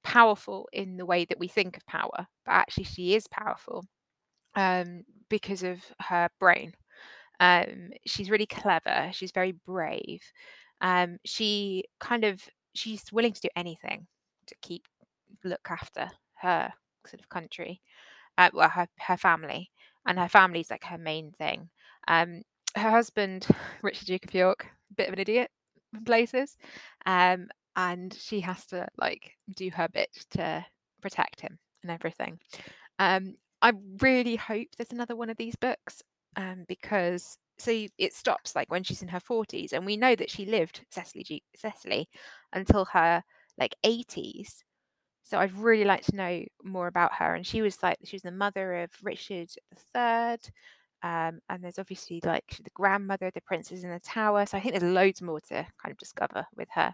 powerful 0.04 0.68
in 0.74 0.98
the 0.98 1.06
way 1.06 1.26
that 1.26 1.40
we 1.40 1.48
think 1.48 1.78
of 1.78 1.86
power, 1.86 2.28
but 2.46 2.52
actually 2.52 2.86
she 2.86 3.16
is 3.16 3.28
powerful 3.28 3.86
um, 4.56 5.04
because 5.30 5.64
of 5.64 5.84
her 6.00 6.30
brain. 6.40 6.74
Um, 7.40 7.92
she's 8.06 8.30
really 8.30 8.46
clever. 8.46 9.10
She's 9.14 9.32
very 9.32 9.54
brave. 9.66 10.22
Um, 10.82 11.18
she 11.26 11.86
kind 12.00 12.24
of 12.24 12.42
she's 12.74 13.12
willing 13.12 13.34
to 13.34 13.42
do 13.42 13.50
anything 13.56 14.08
to 14.48 14.56
keep 14.62 14.84
look 15.44 15.68
after 15.70 16.10
her 16.36 16.72
sort 17.08 17.20
of 17.20 17.30
country, 17.30 17.82
uh, 18.38 18.50
well, 18.54 18.70
her 18.70 18.88
her 19.00 19.18
family, 19.18 19.72
and 20.06 20.20
her 20.20 20.30
family's 20.30 20.72
like 20.72 20.84
her 20.84 20.98
main 20.98 21.32
thing. 21.32 21.70
Um, 22.08 22.44
her 22.76 22.90
husband, 22.90 23.48
Richard 23.82 24.08
Duke 24.08 24.26
of 24.26 24.34
York, 24.34 24.68
bit 24.96 25.08
of 25.08 25.14
an 25.14 25.20
idiot 25.20 25.50
places, 26.06 26.58
um, 27.06 27.48
and 27.76 28.14
she 28.14 28.42
has 28.42 28.66
to 28.68 28.88
like 28.98 29.32
do 29.56 29.70
her 29.72 29.88
bit 29.90 30.10
to 30.32 30.66
protect 31.02 31.42
him 31.42 31.58
and 31.84 31.92
everything. 31.92 32.40
Um, 33.00 33.36
I 33.62 33.74
really 34.00 34.36
hope 34.36 34.68
there's 34.78 34.92
another 34.92 35.16
one 35.16 35.30
of 35.30 35.38
these 35.38 35.56
books 35.56 36.02
um, 36.36 36.66
because 36.68 37.38
see 37.60 37.90
it 37.98 38.14
stops 38.14 38.56
like 38.56 38.72
when 38.72 38.84
she's 38.84 39.04
in 39.04 39.08
her 39.08 39.20
40s 39.20 39.72
and 39.74 39.86
we 39.86 39.96
know 39.96 40.16
that 40.16 40.32
she 40.32 40.46
lived 40.46 40.82
Cecily 40.90 41.24
G- 41.24 41.44
Cecily 41.56 42.10
until 42.54 42.86
her 42.86 43.24
like 43.58 43.76
80s 43.86 44.64
so 45.24 45.38
I'd 45.38 45.54
really 45.54 45.86
like 45.86 46.04
to 46.06 46.16
know 46.16 46.44
more 46.64 46.88
about 46.88 47.14
her 47.14 47.36
and 47.36 47.46
she 47.46 47.62
was 47.62 47.82
like 47.84 48.00
she 48.04 48.16
was 48.16 48.24
the 48.24 48.32
mother 48.32 48.82
of 48.82 48.90
Richard 49.04 49.50
III 49.96 50.38
um, 51.04 51.40
and 51.50 51.64
there's 51.64 51.80
obviously 51.80 52.22
like 52.24 52.58
the 52.64 52.70
grandmother 52.74 53.28
of 53.28 53.34
the 53.34 53.42
princess 53.42 53.84
in 53.84 53.90
the 53.90 54.00
tower 54.00 54.46
so 54.46 54.58
I 54.58 54.62
think 54.62 54.74
there's 54.74 54.94
loads 54.94 55.22
more 55.22 55.40
to 55.50 55.56
kind 55.56 55.92
of 55.92 55.98
discover 55.98 56.46
with 56.56 56.70
her 56.74 56.94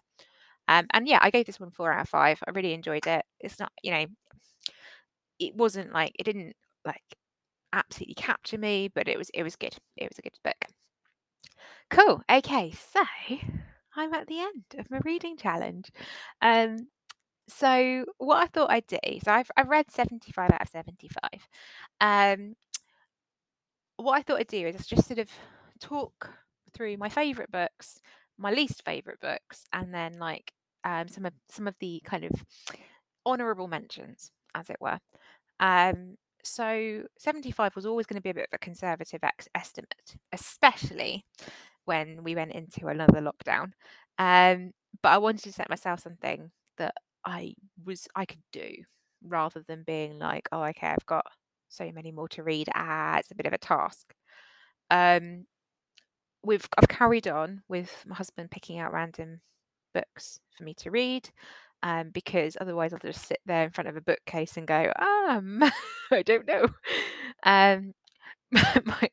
um, 0.67 0.87
and 0.93 1.07
yeah 1.07 1.19
I 1.21 1.29
gave 1.29 1.45
this 1.45 1.59
one 1.59 1.71
four 1.71 1.91
out 1.91 2.01
of 2.01 2.09
five 2.09 2.39
I 2.47 2.51
really 2.51 2.73
enjoyed 2.73 3.07
it 3.07 3.23
it's 3.39 3.59
not 3.59 3.71
you 3.83 3.91
know 3.91 4.05
it 5.39 5.55
wasn't 5.55 5.93
like 5.93 6.13
it 6.19 6.23
didn't 6.23 6.55
like 6.85 7.03
absolutely 7.73 8.15
capture 8.15 8.57
me, 8.57 8.89
but 8.93 9.07
it 9.07 9.17
was 9.17 9.29
it 9.33 9.43
was 9.43 9.55
good. 9.55 9.75
It 9.97 10.09
was 10.09 10.17
a 10.19 10.21
good 10.21 10.37
book. 10.43 10.65
Cool. 11.89 12.21
Okay, 12.29 12.71
so 12.71 13.01
I'm 13.95 14.13
at 14.13 14.27
the 14.27 14.39
end 14.39 14.63
of 14.77 14.89
my 14.91 14.99
reading 15.03 15.37
challenge. 15.37 15.89
Um, 16.41 16.87
so 17.47 18.05
what 18.17 18.43
I 18.43 18.47
thought 18.47 18.71
I'd 18.71 18.87
do, 18.87 18.97
so 19.23 19.31
I've 19.31 19.49
I've 19.55 19.69
read 19.69 19.91
75 19.91 20.51
out 20.51 20.61
of 20.61 20.69
75. 20.69 21.19
Um, 22.01 22.55
what 23.97 24.13
I 24.13 24.21
thought 24.21 24.39
I'd 24.39 24.47
do 24.47 24.65
is 24.67 24.85
just 24.85 25.07
sort 25.07 25.19
of 25.19 25.29
talk 25.79 26.29
through 26.73 26.97
my 26.97 27.09
favourite 27.09 27.51
books, 27.51 27.99
my 28.37 28.51
least 28.51 28.83
favourite 28.85 29.19
books, 29.19 29.65
and 29.73 29.93
then 29.93 30.19
like 30.19 30.51
um, 30.83 31.07
some 31.07 31.25
of 31.25 31.33
some 31.49 31.67
of 31.67 31.75
the 31.79 32.01
kind 32.05 32.23
of 32.23 32.31
honourable 33.25 33.67
mentions, 33.67 34.31
as 34.55 34.69
it 34.69 34.77
were. 34.79 34.99
Um, 35.59 36.17
so 36.43 37.03
75 37.19 37.75
was 37.75 37.85
always 37.85 38.05
going 38.05 38.15
to 38.15 38.21
be 38.21 38.29
a 38.29 38.33
bit 38.33 38.47
of 38.51 38.55
a 38.55 38.59
conservative 38.59 39.23
ex- 39.23 39.49
estimate, 39.53 40.15
especially 40.31 41.25
when 41.85 42.23
we 42.23 42.35
went 42.35 42.53
into 42.53 42.87
another 42.87 43.21
lockdown. 43.21 43.71
Um, 44.19 44.71
but 45.01 45.09
I 45.09 45.17
wanted 45.17 45.43
to 45.43 45.51
set 45.51 45.69
myself 45.69 45.99
something 45.99 46.51
that 46.77 46.95
I 47.25 47.55
was 47.85 48.07
I 48.15 48.25
could 48.25 48.43
do 48.53 48.69
rather 49.23 49.63
than 49.67 49.83
being 49.85 50.19
like, 50.19 50.47
oh, 50.51 50.63
okay, 50.63 50.87
I've 50.87 51.05
got 51.05 51.25
so 51.69 51.91
many 51.91 52.12
more 52.12 52.27
to 52.29 52.43
read. 52.43 52.69
Ah, 52.75 53.17
it's 53.19 53.31
a 53.31 53.36
bit 53.36 53.45
of 53.47 53.53
a 53.53 53.57
task. 53.57 54.13
Um, 54.91 55.45
we've 56.43 56.67
I've 56.77 56.88
carried 56.88 57.27
on 57.27 57.62
with 57.67 57.91
my 58.07 58.15
husband 58.15 58.51
picking 58.51 58.79
out 58.79 58.93
random 58.93 59.41
books 59.93 60.39
for 60.57 60.63
me 60.63 60.74
to 60.75 60.91
read 60.91 61.29
um, 61.83 62.09
because 62.13 62.57
otherwise 62.62 62.93
I'll 62.93 63.00
just 63.00 63.27
sit 63.27 63.39
there 63.45 63.63
in 63.63 63.71
front 63.71 63.88
of 63.89 63.97
a 63.97 64.01
bookcase 64.01 64.57
and 64.57 64.67
go, 64.67 64.91
um, 65.00 65.63
I 66.12 66.24
don't 66.24 66.47
know. 66.47 66.67
Um, 67.43 67.93
my, 68.86 69.09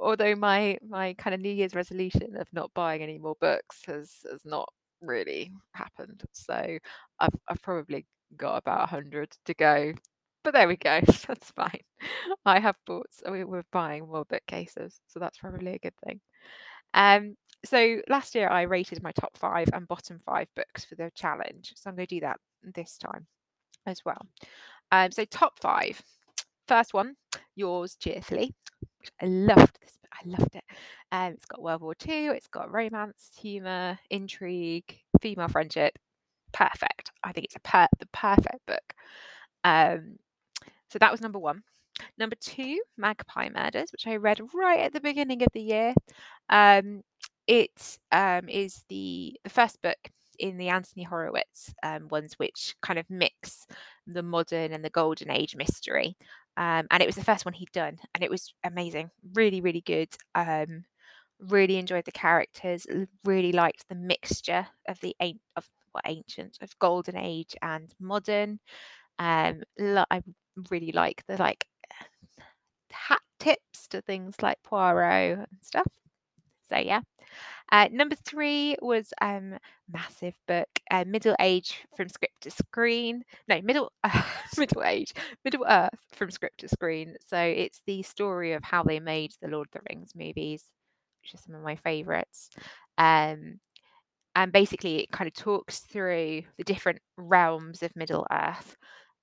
although 0.00 0.36
my 0.36 0.78
my 0.88 1.14
kind 1.14 1.34
of 1.34 1.40
New 1.40 1.52
Year's 1.52 1.74
resolution 1.74 2.36
of 2.38 2.48
not 2.52 2.72
buying 2.74 3.02
any 3.02 3.18
more 3.18 3.36
books 3.40 3.82
has 3.86 4.12
has 4.30 4.42
not 4.44 4.68
really 5.02 5.52
happened. 5.74 6.22
So 6.32 6.78
I've 7.20 7.34
I've 7.48 7.62
probably 7.62 8.06
got 8.36 8.56
about 8.58 8.88
hundred 8.90 9.32
to 9.46 9.54
go. 9.54 9.92
But 10.46 10.54
there 10.54 10.68
we 10.68 10.76
go. 10.76 11.00
That's 11.26 11.50
fine. 11.50 11.80
I 12.44 12.60
have 12.60 12.76
bought. 12.86 13.08
So 13.10 13.32
we 13.32 13.42
we're 13.42 13.64
buying 13.72 14.06
more 14.06 14.24
bookcases, 14.24 15.00
so 15.08 15.18
that's 15.18 15.38
probably 15.38 15.72
a 15.72 15.78
good 15.80 15.96
thing. 16.04 16.20
Um, 16.94 17.36
so 17.64 17.96
last 18.08 18.36
year 18.36 18.48
I 18.48 18.62
rated 18.62 19.02
my 19.02 19.10
top 19.10 19.36
five 19.36 19.68
and 19.72 19.88
bottom 19.88 20.20
five 20.24 20.46
books 20.54 20.84
for 20.84 20.94
the 20.94 21.10
challenge. 21.16 21.72
So 21.74 21.90
I'm 21.90 21.96
going 21.96 22.06
to 22.06 22.14
do 22.14 22.20
that 22.20 22.38
this 22.62 22.96
time 22.96 23.26
as 23.86 24.04
well. 24.04 24.24
Um, 24.92 25.10
so 25.10 25.24
top 25.24 25.58
five. 25.58 26.00
First 26.68 26.94
one, 26.94 27.16
yours 27.56 27.96
cheerfully. 27.96 28.54
I 29.20 29.26
loved 29.26 29.80
this. 29.80 29.98
I 30.12 30.28
loved 30.28 30.54
it. 30.54 30.64
Um, 31.10 31.32
it's 31.32 31.46
got 31.46 31.60
World 31.60 31.82
War 31.82 31.96
II. 32.08 32.28
It's 32.28 32.46
got 32.46 32.72
romance, 32.72 33.32
humour, 33.36 33.98
intrigue, 34.10 34.96
female 35.20 35.48
friendship. 35.48 35.98
Perfect. 36.52 37.10
I 37.24 37.32
think 37.32 37.46
it's 37.46 37.56
a 37.56 37.60
per- 37.60 37.88
the 37.98 38.06
perfect 38.12 38.64
book. 38.68 38.94
Um, 39.64 40.18
so 40.90 40.98
that 40.98 41.12
was 41.12 41.20
number 41.20 41.38
one. 41.38 41.62
Number 42.18 42.36
two, 42.40 42.80
Magpie 42.96 43.48
Murders, 43.48 43.90
which 43.90 44.06
I 44.06 44.16
read 44.16 44.40
right 44.54 44.80
at 44.80 44.92
the 44.92 45.00
beginning 45.00 45.42
of 45.42 45.48
the 45.54 45.62
year. 45.62 45.94
Um, 46.50 47.02
it 47.46 47.98
um, 48.12 48.48
is 48.48 48.84
the 48.88 49.38
the 49.44 49.50
first 49.50 49.80
book 49.82 49.98
in 50.38 50.58
the 50.58 50.68
Anthony 50.68 51.04
Horowitz 51.04 51.72
um, 51.82 52.08
ones, 52.08 52.34
which 52.38 52.74
kind 52.82 52.98
of 52.98 53.08
mix 53.08 53.66
the 54.06 54.22
modern 54.22 54.72
and 54.72 54.84
the 54.84 54.90
golden 54.90 55.30
age 55.30 55.56
mystery. 55.56 56.16
Um, 56.58 56.86
and 56.90 57.02
it 57.02 57.06
was 57.06 57.16
the 57.16 57.24
first 57.24 57.44
one 57.44 57.54
he'd 57.54 57.72
done, 57.72 57.98
and 58.14 58.24
it 58.24 58.30
was 58.30 58.52
amazing, 58.64 59.10
really, 59.34 59.60
really 59.60 59.82
good. 59.82 60.08
Um, 60.34 60.84
really 61.38 61.76
enjoyed 61.76 62.04
the 62.04 62.12
characters, 62.12 62.86
really 63.24 63.52
liked 63.52 63.88
the 63.88 63.94
mixture 63.94 64.66
of 64.88 64.98
the 65.00 65.14
of 65.56 65.68
what 65.92 66.04
ancient 66.06 66.58
of 66.62 66.78
golden 66.78 67.16
age 67.16 67.54
and 67.62 67.92
modern. 68.00 68.60
Um, 69.18 69.62
I 69.78 70.22
really 70.70 70.92
like 70.92 71.22
the 71.26 71.36
like 71.36 71.66
hat 72.90 73.20
tips 73.38 73.88
to 73.88 74.00
things 74.02 74.36
like 74.42 74.58
Poirot 74.64 75.38
and 75.38 75.46
stuff. 75.62 75.86
So 76.68 76.78
yeah. 76.78 77.00
Uh, 77.72 77.88
number 77.90 78.14
three 78.14 78.76
was 78.80 79.12
um 79.20 79.56
massive 79.92 80.34
book, 80.46 80.68
uh, 80.90 81.04
Middle 81.06 81.34
Age 81.40 81.84
from 81.96 82.08
Script 82.08 82.42
to 82.42 82.50
Screen. 82.50 83.24
No, 83.48 83.60
Middle 83.62 83.92
uh, 84.04 84.22
Middle 84.58 84.82
Age, 84.84 85.12
Middle 85.44 85.64
Earth 85.68 85.98
from 86.12 86.30
Script 86.30 86.60
to 86.60 86.68
Screen. 86.68 87.16
So 87.26 87.38
it's 87.38 87.82
the 87.86 88.02
story 88.02 88.52
of 88.52 88.62
how 88.62 88.82
they 88.82 89.00
made 89.00 89.32
the 89.40 89.48
Lord 89.48 89.68
of 89.68 89.72
the 89.72 89.86
Rings 89.90 90.12
movies, 90.14 90.64
which 91.22 91.34
are 91.34 91.42
some 91.44 91.54
of 91.56 91.62
my 91.62 91.76
favourites. 91.76 92.50
Um, 92.98 93.60
and 94.36 94.52
basically, 94.52 95.02
it 95.02 95.10
kind 95.10 95.26
of 95.26 95.34
talks 95.34 95.80
through 95.80 96.42
the 96.58 96.64
different 96.64 97.00
realms 97.16 97.82
of 97.82 97.96
Middle 97.96 98.26
Earth 98.30 98.76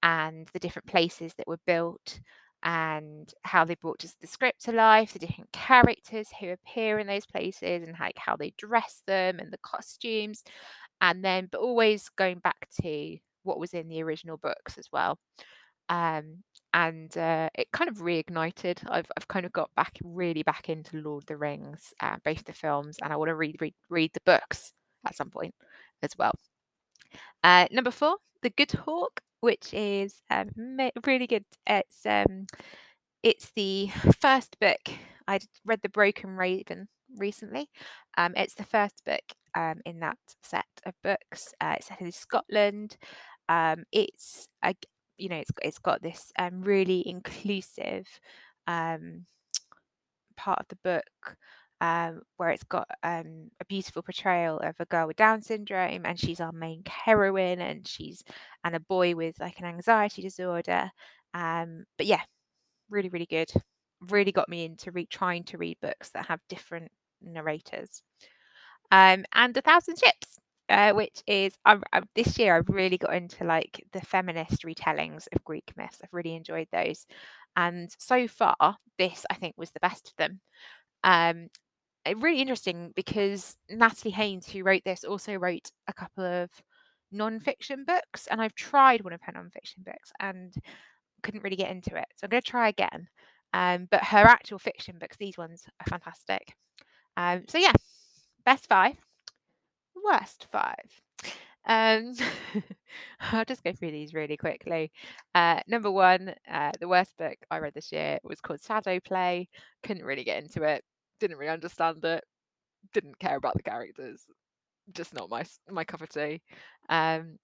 and 0.03 0.47
the 0.53 0.59
different 0.59 0.87
places 0.87 1.33
that 1.35 1.47
were 1.47 1.59
built 1.65 2.19
and 2.63 3.33
how 3.43 3.65
they 3.65 3.75
brought 3.75 3.99
just 3.99 4.19
the 4.21 4.27
script 4.27 4.63
to 4.63 4.71
life, 4.71 5.13
the 5.13 5.19
different 5.19 5.51
characters 5.51 6.29
who 6.39 6.49
appear 6.49 6.99
in 6.99 7.07
those 7.07 7.25
places, 7.25 7.83
and 7.83 7.95
like 7.99 8.17
how 8.17 8.35
they 8.35 8.53
dress 8.57 9.01
them 9.07 9.39
and 9.39 9.51
the 9.51 9.57
costumes, 9.63 10.43
and 11.01 11.23
then 11.23 11.47
but 11.51 11.59
always 11.61 12.09
going 12.09 12.39
back 12.39 12.67
to 12.81 13.17
what 13.43 13.59
was 13.59 13.73
in 13.73 13.89
the 13.89 14.03
original 14.03 14.37
books 14.37 14.77
as 14.77 14.87
well. 14.91 15.17
Um, 15.89 16.43
and 16.73 17.15
uh, 17.17 17.49
it 17.55 17.71
kind 17.71 17.89
of 17.89 17.97
reignited. 17.97 18.79
I've 18.89 19.11
I've 19.17 19.27
kind 19.27 19.45
of 19.45 19.51
got 19.51 19.69
back 19.75 19.97
really 20.03 20.43
back 20.43 20.69
into 20.69 20.97
Lord 20.97 21.23
of 21.23 21.27
the 21.27 21.37
Rings, 21.37 21.93
uh, 21.99 22.17
both 22.23 22.43
the 22.45 22.53
films, 22.53 22.97
and 23.03 23.11
I 23.11 23.17
want 23.17 23.29
to 23.29 23.35
read 23.35 23.57
read 23.59 23.73
read 23.89 24.11
the 24.13 24.21
books 24.25 24.73
at 25.05 25.15
some 25.15 25.29
point 25.29 25.53
as 26.01 26.17
well. 26.17 26.33
Uh, 27.43 27.67
number 27.71 27.91
four, 27.91 28.17
The 28.41 28.49
Good 28.51 28.71
Hawk 28.71 29.21
which 29.43 29.73
is 29.73 30.21
um, 30.29 30.51
really 31.05 31.27
good. 31.27 31.43
It's 31.67 32.05
um, 32.05 32.47
it's 33.23 33.51
the 33.57 33.89
first 34.21 34.57
book. 34.61 34.79
I 35.27 35.39
read 35.65 35.81
The 35.83 35.89
Broken 35.89 36.29
Raven 36.37 36.87
recently. 37.17 37.67
Um, 38.17 38.31
it's 38.37 38.53
the 38.53 38.63
first 38.63 39.03
book 39.05 39.23
um, 39.53 39.81
in 39.85 39.99
that 39.99 40.17
set 40.41 40.65
of 40.85 40.93
books. 41.03 41.53
Uh, 41.59 41.75
it's 41.77 41.87
set 41.87 41.99
in 41.99 42.13
Scotland. 42.13 42.95
Um, 43.49 43.83
it's 43.91 44.47
a, 44.63 44.75
you 45.17 45.27
know 45.27 45.35
it's 45.35 45.51
it's 45.61 45.79
got 45.79 46.01
this 46.01 46.31
um, 46.39 46.61
really 46.61 47.05
inclusive 47.05 48.07
um, 48.65 49.25
part 50.37 50.59
of 50.61 50.67
the 50.69 50.77
book 50.85 51.35
um, 51.83 52.21
where 52.37 52.51
it's 52.51 52.63
got 52.63 52.87
um, 53.03 53.51
a 53.61 53.65
beautiful 53.65 54.03
portrayal 54.03 54.59
of 54.59 54.75
a 54.79 54.85
girl 54.85 55.07
with 55.07 55.17
Down 55.17 55.43
syndrome, 55.43 56.05
and 56.05 56.19
she's 56.19 56.41
our 56.41 56.53
main 56.53 56.83
heroine, 56.87 57.61
and 57.61 57.87
she's 57.87 58.23
and 58.63 58.75
a 58.75 58.81
boy 58.81 59.15
with 59.15 59.39
like 59.41 59.59
an 59.59 59.65
anxiety 59.65 60.23
disorder. 60.23 60.91
Um, 61.35 61.85
but 61.97 62.07
yeah, 62.07 62.21
really, 62.89 63.09
really 63.09 63.27
good. 63.27 63.51
Really 64.09 64.31
got 64.31 64.49
me 64.49 64.65
into 64.65 64.91
re- 64.91 65.07
trying 65.07 65.43
to 65.45 65.57
read 65.59 65.77
books 65.81 66.09
that 66.11 66.27
have 66.27 66.39
different 66.49 66.91
narrators. 67.21 68.03
Um, 68.91 69.25
and 69.33 69.55
a 69.57 69.61
thousand 69.61 69.97
ships, 69.99 70.39
uh, 70.69 70.93
which 70.93 71.21
is 71.27 71.57
um, 71.65 71.83
uh, 71.93 72.01
this 72.15 72.37
year 72.37 72.55
I've 72.55 72.69
really 72.69 72.97
got 72.97 73.13
into 73.15 73.43
like 73.43 73.83
the 73.93 74.01
feminist 74.01 74.63
retellings 74.63 75.27
of 75.33 75.43
Greek 75.43 75.71
myths. 75.77 75.99
I've 76.03 76.13
really 76.13 76.35
enjoyed 76.35 76.67
those, 76.71 77.05
and 77.55 77.89
so 77.99 78.27
far 78.27 78.55
this 78.99 79.25
I 79.29 79.35
think 79.35 79.55
was 79.57 79.71
the 79.71 79.79
best 79.79 80.09
of 80.09 80.15
them. 80.17 80.39
Um, 81.03 81.49
really 82.17 82.41
interesting 82.41 82.91
because 82.95 83.55
Natalie 83.69 84.11
Haynes, 84.11 84.47
who 84.47 84.63
wrote 84.63 84.83
this, 84.83 85.03
also 85.03 85.35
wrote 85.35 85.71
a 85.87 85.93
couple 85.93 86.25
of 86.25 86.49
non-fiction 87.11 87.85
books, 87.85 88.27
and 88.27 88.41
I've 88.41 88.55
tried 88.55 89.03
one 89.03 89.13
of 89.13 89.21
her 89.23 89.31
non-fiction 89.31 89.83
books 89.85 90.11
and 90.19 90.53
couldn't 91.21 91.43
really 91.43 91.55
get 91.55 91.71
into 91.71 91.95
it. 91.95 92.05
So 92.15 92.25
I'm 92.25 92.29
going 92.29 92.41
to 92.41 92.49
try 92.49 92.69
again. 92.69 93.07
Um, 93.53 93.87
but 93.89 94.03
her 94.03 94.25
actual 94.25 94.59
fiction 94.59 94.97
books, 94.99 95.17
these 95.17 95.37
ones 95.37 95.63
are 95.79 95.89
fantastic. 95.89 96.55
Um, 97.15 97.43
so 97.47 97.59
yeah, 97.59 97.73
best 98.45 98.67
five, 98.67 98.95
worst 100.03 100.47
five. 100.51 101.01
Um, 101.65 102.13
I'll 103.19 103.45
just 103.45 103.63
go 103.63 103.71
through 103.71 103.91
these 103.91 104.13
really 104.13 104.37
quickly. 104.37 104.91
Uh, 105.33 105.61
number 105.67 105.91
one, 105.91 106.33
uh, 106.51 106.71
the 106.79 106.87
worst 106.87 107.15
book 107.17 107.37
I 107.51 107.59
read 107.59 107.73
this 107.73 107.91
year 107.91 108.19
was 108.23 108.41
called 108.41 108.61
Shadow 108.61 108.99
Play. 108.99 109.49
Couldn't 109.83 110.05
really 110.05 110.23
get 110.23 110.43
into 110.43 110.63
it. 110.63 110.83
Didn't 111.19 111.37
really 111.37 111.51
understand 111.51 112.03
it. 112.03 112.23
Didn't 112.93 113.19
care 113.19 113.37
about 113.37 113.55
the 113.55 113.63
characters. 113.63 114.25
Just 114.93 115.13
not 115.13 115.29
my 115.29 115.43
my 115.69 115.83
cup 115.83 116.01
of 116.01 116.09
tea. 116.09 116.41
Um, 116.89 117.37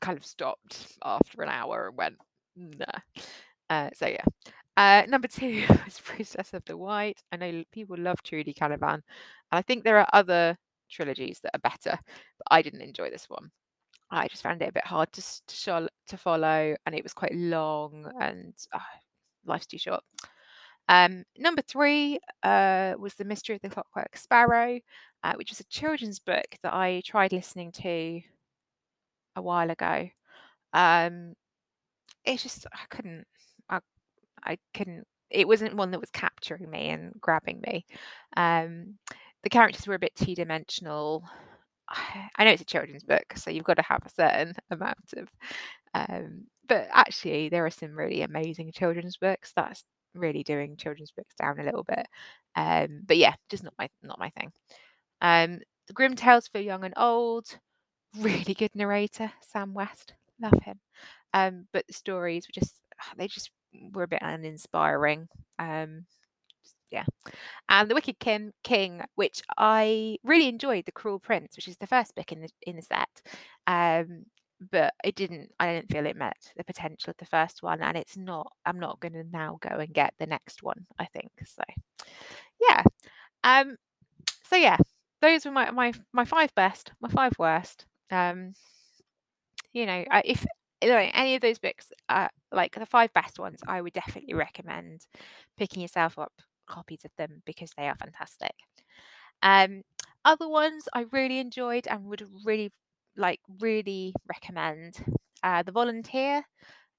kind 0.00 0.18
of 0.18 0.24
stopped 0.24 0.92
after 1.04 1.42
an 1.42 1.48
hour 1.48 1.88
and 1.88 1.96
went, 1.96 2.16
nah. 2.56 3.00
Uh, 3.68 3.90
so 3.94 4.06
yeah. 4.06 4.24
Uh, 4.76 5.06
number 5.08 5.28
two 5.28 5.64
was 5.84 6.00
Priestess 6.00 6.52
of 6.52 6.64
the 6.66 6.76
White. 6.76 7.22
I 7.32 7.36
know 7.36 7.64
people 7.72 7.96
love 7.98 8.22
Trudi 8.22 8.52
Canavan, 8.52 8.94
and 8.94 9.02
I 9.50 9.62
think 9.62 9.84
there 9.84 9.98
are 9.98 10.08
other 10.12 10.56
trilogies 10.90 11.40
that 11.42 11.54
are 11.54 11.70
better, 11.70 11.98
but 12.38 12.46
I 12.50 12.62
didn't 12.62 12.82
enjoy 12.82 13.10
this 13.10 13.28
one. 13.28 13.50
I 14.10 14.28
just 14.28 14.42
found 14.42 14.62
it 14.62 14.68
a 14.68 14.72
bit 14.72 14.86
hard 14.86 15.12
to 15.12 15.22
to, 15.46 15.88
to 16.08 16.16
follow, 16.16 16.76
and 16.84 16.94
it 16.94 17.02
was 17.02 17.14
quite 17.14 17.34
long, 17.34 18.12
and 18.20 18.54
oh, 18.74 18.80
life's 19.46 19.66
too 19.66 19.78
short. 19.78 20.02
Um, 20.88 21.24
number 21.36 21.62
three 21.62 22.18
uh, 22.42 22.94
was 22.98 23.14
The 23.14 23.24
Mystery 23.24 23.56
of 23.56 23.62
the 23.62 23.70
Clockwork 23.70 24.16
Sparrow, 24.16 24.80
uh, 25.24 25.34
which 25.36 25.50
was 25.50 25.60
a 25.60 25.64
children's 25.64 26.18
book 26.18 26.46
that 26.62 26.74
I 26.74 27.02
tried 27.04 27.32
listening 27.32 27.72
to 27.72 28.20
a 29.34 29.42
while 29.42 29.70
ago. 29.70 30.08
Um, 30.72 31.34
it's 32.24 32.42
just 32.42 32.66
I 32.72 32.86
couldn't, 32.90 33.26
I, 33.68 33.80
I 34.44 34.58
couldn't. 34.74 35.04
It 35.30 35.48
wasn't 35.48 35.76
one 35.76 35.90
that 35.90 36.00
was 36.00 36.10
capturing 36.10 36.70
me 36.70 36.90
and 36.90 37.12
grabbing 37.20 37.60
me. 37.60 37.84
Um, 38.36 38.96
the 39.42 39.50
characters 39.50 39.86
were 39.86 39.94
a 39.94 39.98
bit 39.98 40.14
two 40.14 40.34
dimensional. 40.34 41.24
I 41.88 42.44
know 42.44 42.50
it's 42.50 42.62
a 42.62 42.66
children's 42.66 43.04
book, 43.04 43.34
so 43.36 43.50
you've 43.50 43.64
got 43.64 43.76
to 43.78 43.82
have 43.82 44.02
a 44.04 44.10
certain 44.10 44.54
amount 44.70 45.14
of. 45.16 45.28
Um, 45.94 46.44
but 46.68 46.88
actually, 46.92 47.48
there 47.48 47.64
are 47.66 47.70
some 47.70 47.96
really 47.96 48.22
amazing 48.22 48.72
children's 48.72 49.16
books. 49.16 49.52
That's 49.56 49.84
really 50.18 50.42
doing 50.42 50.76
children's 50.76 51.12
books 51.12 51.34
down 51.40 51.60
a 51.60 51.64
little 51.64 51.84
bit. 51.84 52.06
Um, 52.54 53.02
but 53.06 53.16
yeah, 53.16 53.34
just 53.48 53.64
not 53.64 53.74
my 53.78 53.88
not 54.02 54.18
my 54.18 54.30
thing. 54.30 54.52
Um, 55.20 55.60
the 55.86 55.92
Grimm 55.92 56.16
Tales 56.16 56.48
for 56.48 56.58
Young 56.58 56.84
and 56.84 56.94
Old, 56.96 57.58
really 58.18 58.54
good 58.54 58.74
narrator, 58.74 59.32
Sam 59.40 59.74
West, 59.74 60.14
love 60.40 60.60
him. 60.62 60.80
Um, 61.34 61.66
but 61.72 61.86
the 61.86 61.92
stories 61.92 62.46
were 62.46 62.60
just 62.60 62.80
they 63.16 63.28
just 63.28 63.50
were 63.92 64.04
a 64.04 64.08
bit 64.08 64.22
uninspiring. 64.22 65.28
Um, 65.58 66.06
yeah. 66.90 67.04
And 67.68 67.90
The 67.90 67.94
Wicked 67.94 68.18
King, 68.18 68.52
King, 68.62 69.02
which 69.16 69.42
I 69.58 70.18
really 70.22 70.48
enjoyed, 70.48 70.86
The 70.86 70.92
Cruel 70.92 71.18
Prince, 71.18 71.56
which 71.56 71.68
is 71.68 71.76
the 71.76 71.86
first 71.86 72.14
book 72.14 72.32
in 72.32 72.40
the 72.42 72.48
in 72.62 72.76
the 72.76 72.82
set. 72.82 73.22
Um, 73.66 74.26
but 74.70 74.94
it 75.04 75.14
didn't 75.14 75.50
I 75.60 75.74
didn't 75.74 75.90
feel 75.92 76.06
it 76.06 76.16
met 76.16 76.36
the 76.56 76.64
potential 76.64 77.10
of 77.10 77.16
the 77.18 77.26
first 77.26 77.62
one 77.62 77.82
and 77.82 77.96
it's 77.96 78.16
not 78.16 78.52
I'm 78.64 78.80
not 78.80 79.00
going 79.00 79.12
to 79.12 79.24
now 79.24 79.58
go 79.60 79.76
and 79.76 79.92
get 79.92 80.14
the 80.18 80.26
next 80.26 80.62
one, 80.62 80.86
I 80.98 81.06
think. 81.06 81.30
So 81.44 81.62
yeah. 82.60 82.82
Um 83.44 83.76
so 84.48 84.56
yeah, 84.56 84.78
those 85.20 85.44
were 85.44 85.50
my 85.50 85.70
my 85.70 85.92
my 86.12 86.24
five 86.24 86.54
best, 86.54 86.92
my 87.00 87.08
five 87.08 87.32
worst. 87.38 87.86
Um 88.10 88.54
you 89.72 89.84
know, 89.84 90.04
if 90.24 90.46
any 90.80 91.34
of 91.34 91.42
those 91.42 91.58
books, 91.58 91.92
uh, 92.08 92.28
like 92.52 92.74
the 92.74 92.86
five 92.86 93.12
best 93.12 93.38
ones, 93.38 93.60
I 93.66 93.80
would 93.80 93.92
definitely 93.92 94.34
recommend 94.34 95.06
picking 95.56 95.82
yourself 95.82 96.18
up 96.18 96.32
copies 96.66 97.04
of 97.04 97.10
them 97.18 97.42
because 97.44 97.72
they 97.76 97.88
are 97.88 97.96
fantastic. 97.96 98.54
Um, 99.42 99.82
other 100.24 100.48
ones 100.48 100.88
I 100.94 101.04
really 101.12 101.38
enjoyed 101.38 101.86
and 101.86 102.04
would 102.06 102.26
really 102.44 102.72
like 103.16 103.40
really 103.60 104.14
recommend 104.28 104.96
uh, 105.42 105.62
The 105.62 105.72
Volunteer, 105.72 106.42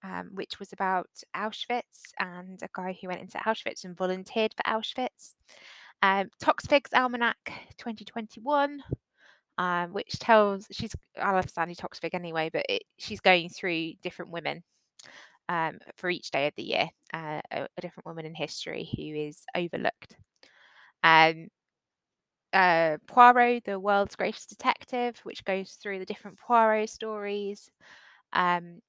um, 0.04 0.30
which 0.34 0.60
was 0.60 0.74
about 0.74 1.10
Auschwitz 1.36 2.12
and 2.20 2.60
a 2.62 2.70
guy 2.74 2.98
who 3.00 3.08
went 3.08 3.22
into 3.22 3.38
Auschwitz 3.40 3.84
and 3.84 3.98
volunteered 3.98 4.54
for 4.56 4.64
Auschwitz. 4.64 5.34
Um, 6.02 6.30
Toksvig's 6.42 6.94
Almanac 6.94 7.38
2021, 7.78 8.82
um, 9.58 9.94
which 9.94 10.20
tells 10.20 10.68
she's 10.72 10.96
I 11.20 11.32
love 11.32 11.50
Sandi 11.50 11.76
Toksvig 11.76 12.14
anyway, 12.14 12.50
but 12.52 12.66
it, 12.70 12.84
she's 12.98 13.20
going 13.20 13.50
through 13.50 13.94
different 14.04 14.32
women 14.32 14.64
um, 15.50 15.80
for 15.96 16.10
each 16.10 16.32
day 16.32 16.48
of 16.48 16.54
the 16.56 16.64
year, 16.64 16.90
uh, 17.14 17.42
a, 17.52 17.68
a, 17.78 17.82
different 17.82 18.06
woman 18.06 18.26
in 18.26 18.36
history 18.36 18.90
who 18.96 19.02
is 19.02 19.44
overlooked. 19.56 20.16
Um, 21.04 21.48
uh, 22.54 22.98
Poirot, 23.08 23.66
the 23.66 23.80
world's 23.80 24.16
greatest 24.16 24.50
detective, 24.50 25.20
which 25.24 25.46
goes 25.46 25.74
through 25.74 26.00
the 26.00 26.06
different 26.06 26.38
Poirot 26.40 26.90
stories. 26.90 27.70
Um, 28.34 28.82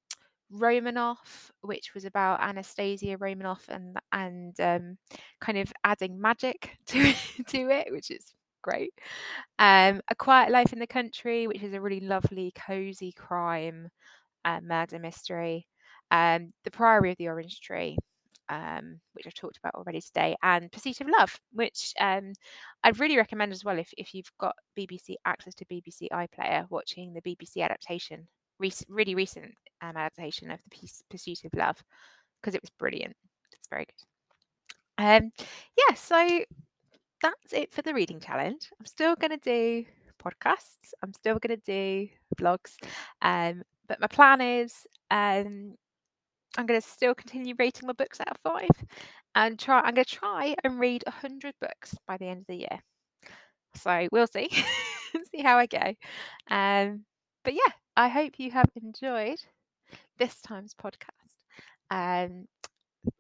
Romanov, 0.53 1.51
which 1.61 1.93
was 1.95 2.05
about 2.07 2.41
Anastasia 2.41 3.17
Romanoff 3.19 3.65
and 3.69 3.97
and 4.13 4.59
um, 4.61 4.99
kind 5.41 5.59
of 5.59 5.73
adding 5.85 6.21
magic 6.21 6.77
to 6.87 7.13
to 7.49 7.71
it, 7.71 7.89
which 7.93 8.11
is 8.11 8.33
great. 8.63 8.93
Um, 9.59 10.01
a 10.09 10.15
Quiet 10.17 10.51
Life 10.51 10.73
in 10.73 10.79
the 10.79 10.87
Country, 10.87 11.47
which 11.47 11.63
is 11.63 11.75
a 11.75 11.81
really 11.81 12.01
lovely, 12.01 12.53
cozy 12.57 13.13
crime 13.13 13.89
uh, 14.45 14.61
murder 14.63 14.99
mystery 14.99 15.67
um, 16.11 16.53
The 16.65 16.71
Priory 16.71 17.13
of 17.13 17.19
the 17.19 17.29
Orange 17.29 17.61
Tree, 17.61 17.99
um, 18.49 19.01
which 19.13 19.27
I've 19.27 19.35
talked 19.35 19.59
about 19.59 19.75
already 19.75 20.01
today, 20.01 20.37
and 20.43 20.71
Pursuit 20.71 21.01
of 21.01 21.09
Love, 21.19 21.39
which 21.53 21.93
um, 22.01 22.33
I'd 22.85 22.99
really 22.99 23.17
recommend 23.17 23.53
as 23.53 23.65
well 23.65 23.79
if, 23.79 23.91
if 23.97 24.15
you've 24.15 24.31
got 24.41 24.57
BBC 24.79 25.15
access 25.25 25.55
to 25.57 25.65
BBC 25.67 26.09
iPlayer, 26.13 26.67
watching 26.71 27.15
the 27.15 27.23
BBC 27.23 27.63
adaptation, 27.63 28.27
rec- 28.59 28.87
really 28.89 29.15
recent 29.15 29.53
um, 29.83 29.97
adaptation 29.97 30.51
of 30.51 30.61
the 30.71 30.89
Pursuit 31.11 31.45
of 31.45 31.55
Love, 31.55 31.83
because 32.41 32.55
it 32.55 32.63
was 32.63 32.71
brilliant. 32.79 33.17
It's 33.53 33.69
very 33.69 33.87
good. 33.87 35.05
Um, 35.05 35.33
yeah, 35.77 35.95
so 35.95 36.45
that's 37.23 37.53
it 37.53 37.73
for 37.73 37.83
the 37.83 37.95
reading 37.95 38.21
challenge. 38.21 38.69
I'm 38.79 38.87
still 38.87 39.15
going 39.17 39.31
to 39.31 39.37
do 39.39 39.85
podcasts. 40.23 40.93
I'm 41.03 41.13
still 41.13 41.39
going 41.39 41.59
to 41.59 41.65
do 41.65 42.09
vlogs. 42.37 42.77
Um, 43.23 43.63
but 43.87 44.01
my 44.01 44.07
plan 44.07 44.41
is 44.41 44.75
um, 45.11 45.75
I'm 46.57 46.67
going 46.67 46.81
to 46.81 46.87
still 46.87 47.15
continue 47.15 47.55
rating 47.59 47.87
my 47.87 47.93
books 47.93 48.21
out 48.21 48.31
of 48.31 48.37
five 48.43 48.87
and 49.35 49.59
try. 49.59 49.81
I'm 49.81 49.95
going 49.95 50.05
to 50.05 50.17
try 50.17 50.55
and 50.65 50.81
read 50.81 51.05
100 51.07 51.55
books 51.61 51.95
by 52.07 52.17
the 52.17 52.27
end 52.27 52.41
of 52.41 52.47
the 52.49 52.57
year. 52.57 52.81
So 53.77 54.09
we'll 54.11 54.27
see, 54.27 54.49
see 55.31 55.43
how 55.43 55.59
I 55.59 55.67
go. 55.67 55.95
Um, 56.51 57.05
but 57.45 57.55
yeah, 57.55 57.73
I 57.97 58.09
hope 58.09 58.35
you 58.39 58.51
have 58.51 58.71
enjoyed 58.83 59.39
this 60.19 60.41
time's 60.41 60.75
podcast. 60.75 61.13
Um, 61.91 62.47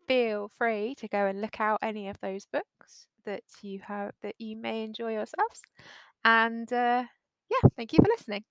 feel 0.06 0.50
free 0.58 0.94
to 0.96 1.08
go 1.08 1.26
and 1.26 1.40
look 1.40 1.60
out 1.60 1.80
any 1.82 2.08
of 2.08 2.16
those 2.20 2.46
books 2.52 3.06
that 3.24 3.42
you 3.62 3.80
have 3.86 4.12
that 4.22 4.34
you 4.38 4.56
may 4.56 4.84
enjoy 4.84 5.12
yourselves. 5.12 5.60
And 6.24 6.70
uh, 6.72 7.04
yeah, 7.50 7.68
thank 7.76 7.92
you 7.92 7.98
for 8.02 8.08
listening. 8.08 8.44